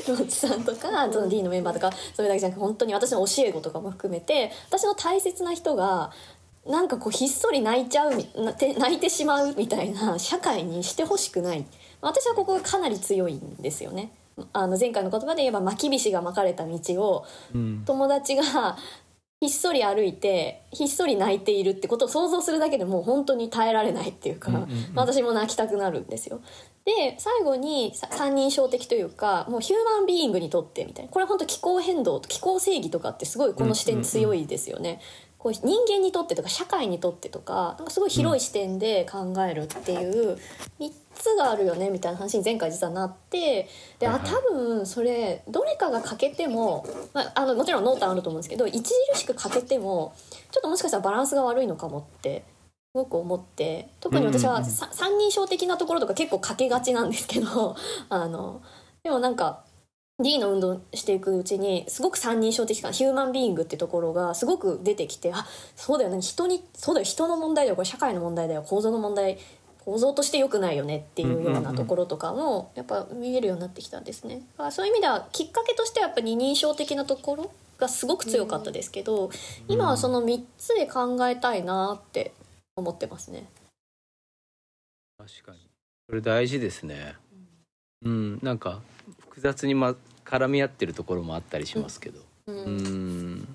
[0.09, 6.12] ロッチさんとかその D のメンバーとかそれだけじゃなくて本当に私の教え子とかも含めて私の大切な人が
[6.66, 11.64] なんかこうひっそり泣いちゃう泣いてしまうみたいな社会にしてほしくない。
[12.01, 14.12] 私はここがかなり強いんですよね。
[14.53, 17.24] あの前回の言葉で言えば巻き菱が巻かれた道を
[17.55, 17.82] うん。
[17.87, 18.76] 友達が
[19.41, 26.41] ひっそり歩いてひっそり泣いているってことを想像するだけでもう本当に耐えられないっていうか、うんうんうんまあ私も泣きたくなるんですよ。
[26.87, 35.01] で最後にさ三人称的というかもうヒューマンビーイングにとってみたいなこれ本当気候変動と気候正義とかってすごいこの視点強いですよね。
[35.39, 40.39] こう人間にとってとか社会にとってとかなんかすごい広い視点で考えるっていう
[40.80, 48.83] 3つがあるよねみたいな話に前回実はなってであ多分それどれかが欠けても、まあ、あのもちろん濃淡あると思うんですけど著
[49.14, 50.14] しく欠けても
[50.51, 52.45] ちょっともしかしたらバランスが悪いのかもって
[52.95, 57.77] すごく思って特に私は三人称的なところとか結構欠けがちなんですけど
[58.09, 58.62] あの
[59.03, 59.64] でもなんか
[60.19, 65.47] D の運動していくうちにすごく三人称的感ヒューマンビーイングってところがすごく出てきてあ
[65.77, 69.37] そうだよね人にそうだよ人の問題だよこれ社会の問題だよ構造の問題
[69.87, 74.43] 構造として良くないよねっていうようなところとかもやっぱ見えるようになってきたんですね。
[74.57, 79.30] だからそういう意味ではきっかけとしてはやっぱ二人称的なところがすごく強かったですけど、
[79.68, 82.34] 今はその3つで考えたいなって
[82.74, 83.47] 思ってますね。
[85.18, 85.59] 確かに。
[86.09, 87.14] それ大事ですね。
[88.05, 88.41] うん。
[88.43, 88.80] なんか
[89.20, 92.18] 複雑に、ま、絡み合ってるところもあったりしますけど。
[92.49, 93.37] ううん。
[93.37, 93.49] ん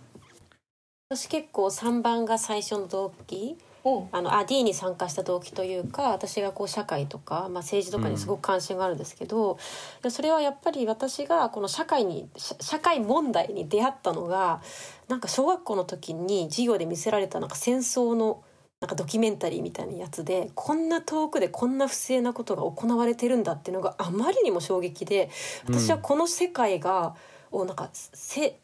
[1.10, 9.58] 私結構3番が最初の動機おあのあ D に参加した動機というか私がこう社会とか、まあ、政治とかにすごく関心があるんですけど、
[10.04, 14.62] いやそれはやっぱり私がこの社会に社社会問題に出会ったのが
[15.08, 18.44] なんか小学校の時に授業で見せられたなんか戦争の
[18.82, 25.30] なんかドキュメンタリーみたいなやつでこんな遠くでこんな不正なことが行われてるんだっていうのがあまりにも衝撃で
[25.68, 27.16] 私はこの世界が、
[27.52, 28.58] をなんかせ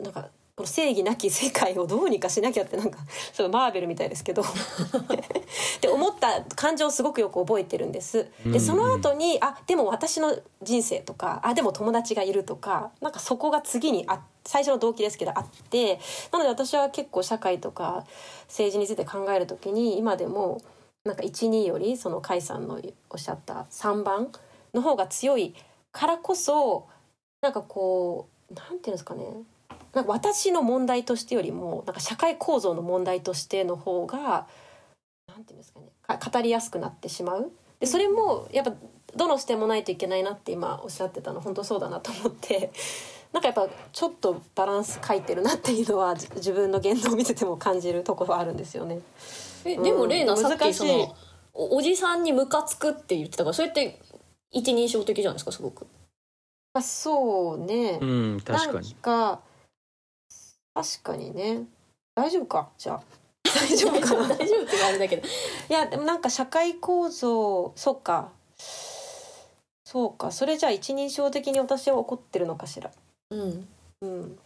[0.00, 0.28] なんか
[0.62, 3.00] この正義なき世界をどうにかしなきゃってなんか
[3.32, 4.42] そうマーベルみたいですけど。
[5.76, 8.30] って思った感情をすごくよく覚えてるんです。
[8.46, 15.98] でその後にあでも私の人生とかあでも友達がいるとかなんかそこが次にあ最初の動機ですけどあって
[16.30, 18.04] なので私は結構社会とか
[18.46, 20.60] 政治について考える時に今でも
[21.04, 24.30] なんか12よりその甲斐さんのおっしゃった3番
[24.72, 25.54] の方が強い
[25.90, 26.86] からこそ
[27.40, 29.24] なんかこうなんていうんですかね
[29.94, 34.46] なんか私の問題としてよりもなんか社会構造の問題としての方が
[35.28, 37.50] なんていうんですかねか語りやすくなってしまう。
[37.80, 38.74] でそれもやっぱ
[39.16, 42.72] どの視点もないといけないなって今おっしゃってたの本当そうだなと思って。
[43.32, 49.00] なんかやっぱちょっとバランス書いてるなっていうのはじ 自分の言動を見てても感じるところはあるんですよね。
[49.64, 50.08] えでもうん。
[50.10, 51.14] レイナさっきその
[51.54, 54.00] おおじさんにムカつくって言ってたからそれって
[54.50, 55.86] 一人称的じゃないですかすごく。
[56.74, 59.40] あそうね、うん確かなんにか
[60.74, 61.64] 確かにね。
[62.14, 62.68] 大丈夫か？
[62.78, 63.02] じゃあ。
[63.44, 64.28] 大丈夫かな？
[64.34, 65.26] 大丈夫って言われだけど。
[65.26, 68.30] いやでもなんか社会構造そうか。
[69.84, 70.30] そうか。
[70.32, 72.90] それじゃあ一人称的に私は怒ってるのかしら？
[73.30, 73.68] うん。
[74.00, 74.38] うん。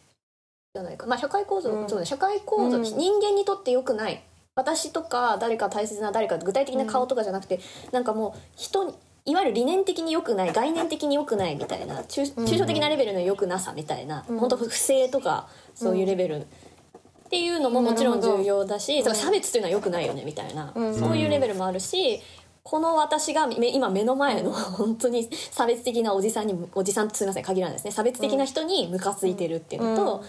[0.74, 1.07] じゃないか。
[1.07, 1.89] まあ社会構造、うん。
[1.89, 2.07] そうね。
[2.07, 2.83] 社会構造、うん。
[2.83, 4.22] 人間にとって良くない。
[4.57, 7.61] 私とか誰か大切な誰か具体的な顔とかじゃなくて、
[7.93, 8.95] なんかもう人に
[9.27, 14.39] いわゆる理念的に良くない概念的に良くないみたいな抽象的なレベルの良くなさみたいな、うん。
[14.39, 16.47] 本当不正とかそういうレベル、
[17.27, 20.95] っていうのももちろん重要だし、なるほどだから差別っていうのは良くないよねみたいな、うん。
[20.95, 22.22] そういうレベルもあるし
[22.62, 27.91] この私がめ今目の前の 本当に差別的なおじさんにおじさんすみません限らないですね。
[27.91, 30.27] 差別的な人にムカついてるっていうのと、うん。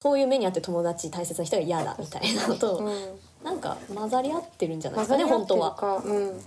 [0.00, 3.20] そういう目にあって友達大切な人が嫌だみたいなのと、うん。
[3.44, 5.74] なんか混ざり合ってるんじゃないですかね本当は。
[5.74, 6.40] か、うん、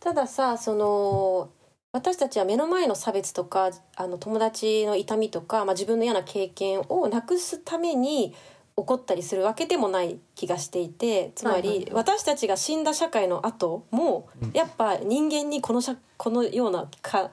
[0.00, 1.50] たださその
[1.92, 8.34] 私たちは目の前の差別とかあの友達の痛みとか、まあ、自分の嫌な経験をなくすために
[8.76, 17.30] 怒ったりするわけでもない気がしていてつまり、私たちが死んだ社会の後もやっぱ人間にこの社このようなか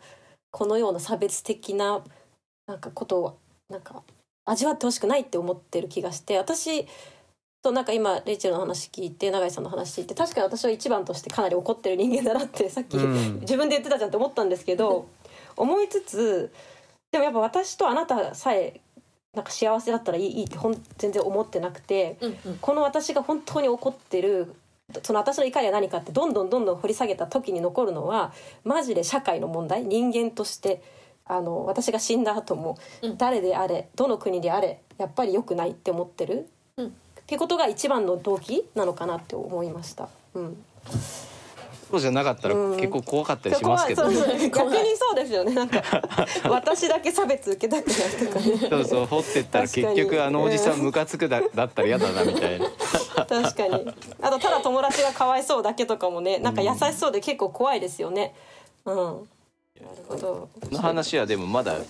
[0.51, 2.01] このような差別的な
[2.65, 3.39] なんかことを
[3.69, 4.01] なんか
[4.45, 6.87] 味わってほしくないって思ってる気がして私
[7.65, 13.39] となんか今レイチェルの話聞いて永井さんの話聞いて確かに私は一番としてかなり怒ってる人間だなって さっき、うん。
[13.39, 15.07] 自分で言ってたじゃんって思ったんですけど
[15.57, 16.51] 思いつつ
[17.11, 18.79] でもやっぱ私とあなたさえ
[19.33, 22.57] なんか幸せだったらいいいいってほん全然思ってなくてうんうん。
[22.59, 24.53] この私が本当に怒ってる
[25.01, 28.31] その私の怒りは何かってどんどんどんどん掘り下げた時に残るのは
[28.63, 30.83] マジで社会の問題人間として
[31.25, 33.17] あの私が死んだ後もうん。
[33.17, 36.47] 誰であれどの国であれやっぱり良くないって思ってる
[36.77, 36.95] うん
[37.25, 40.09] ってことが一番の動機なのかなって思いました。
[40.35, 40.57] うん。
[41.89, 42.77] そうじゃなかったらうん。
[42.77, 45.55] 結構怖かったりしますけどね、そうそう逆にそうですよね。
[45.55, 45.81] なんか
[46.49, 48.69] 私だけ差別受けたくないとかね。
[48.69, 52.69] そうそう掘ってったら結局あのおじさんムカつくだだったら嫌だなみたいな。
[53.15, 53.93] 確かに。
[54.21, 58.35] あとただ友達がかわいそうだけとかもねなんか優しそうで結構怖いですよね。
[58.85, 58.95] うん。
[58.95, 59.27] なる
[60.07, 60.49] ほど。
[60.61, 61.85] この話はでもまだ、ね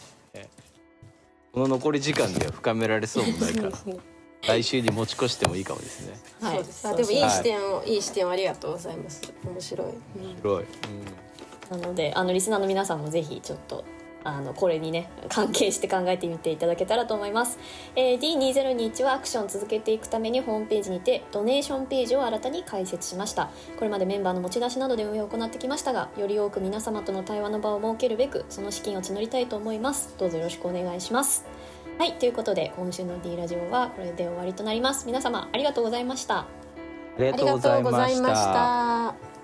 [1.52, 3.72] この残り時間では深められそうもないから
[4.42, 6.18] 来週に持ち越してもいいかもですね。
[6.40, 6.88] そうです。
[6.88, 9.34] あでもいい視点を、い、い視点をありがとうございます。
[9.44, 10.36] 面白い、うん。
[10.36, 10.68] 広い、
[11.72, 13.84] なのであのリスナーの皆さんもぜひちょっと
[14.26, 17.60] あのこれにね 関係して考えてみていただけたらと思います、
[17.96, 23.52] えー D2021 はアクションを続けていくためにホームページにてドネーションページを新たに開設しました。
[23.78, 30.16] これまでメンバーの持ち出しなどで運営を行ってきましたがより多く皆様との対話の場を設けるべくその資金を募りたいと思います。
[30.18, 31.46] どうぞよろしくお願いします
[31.98, 35.06] はいということで今週の D ラジオはこれで終わりとなります。
[35.06, 36.46] 皆様ありがとうございました。
[37.18, 39.35] ありがとうございました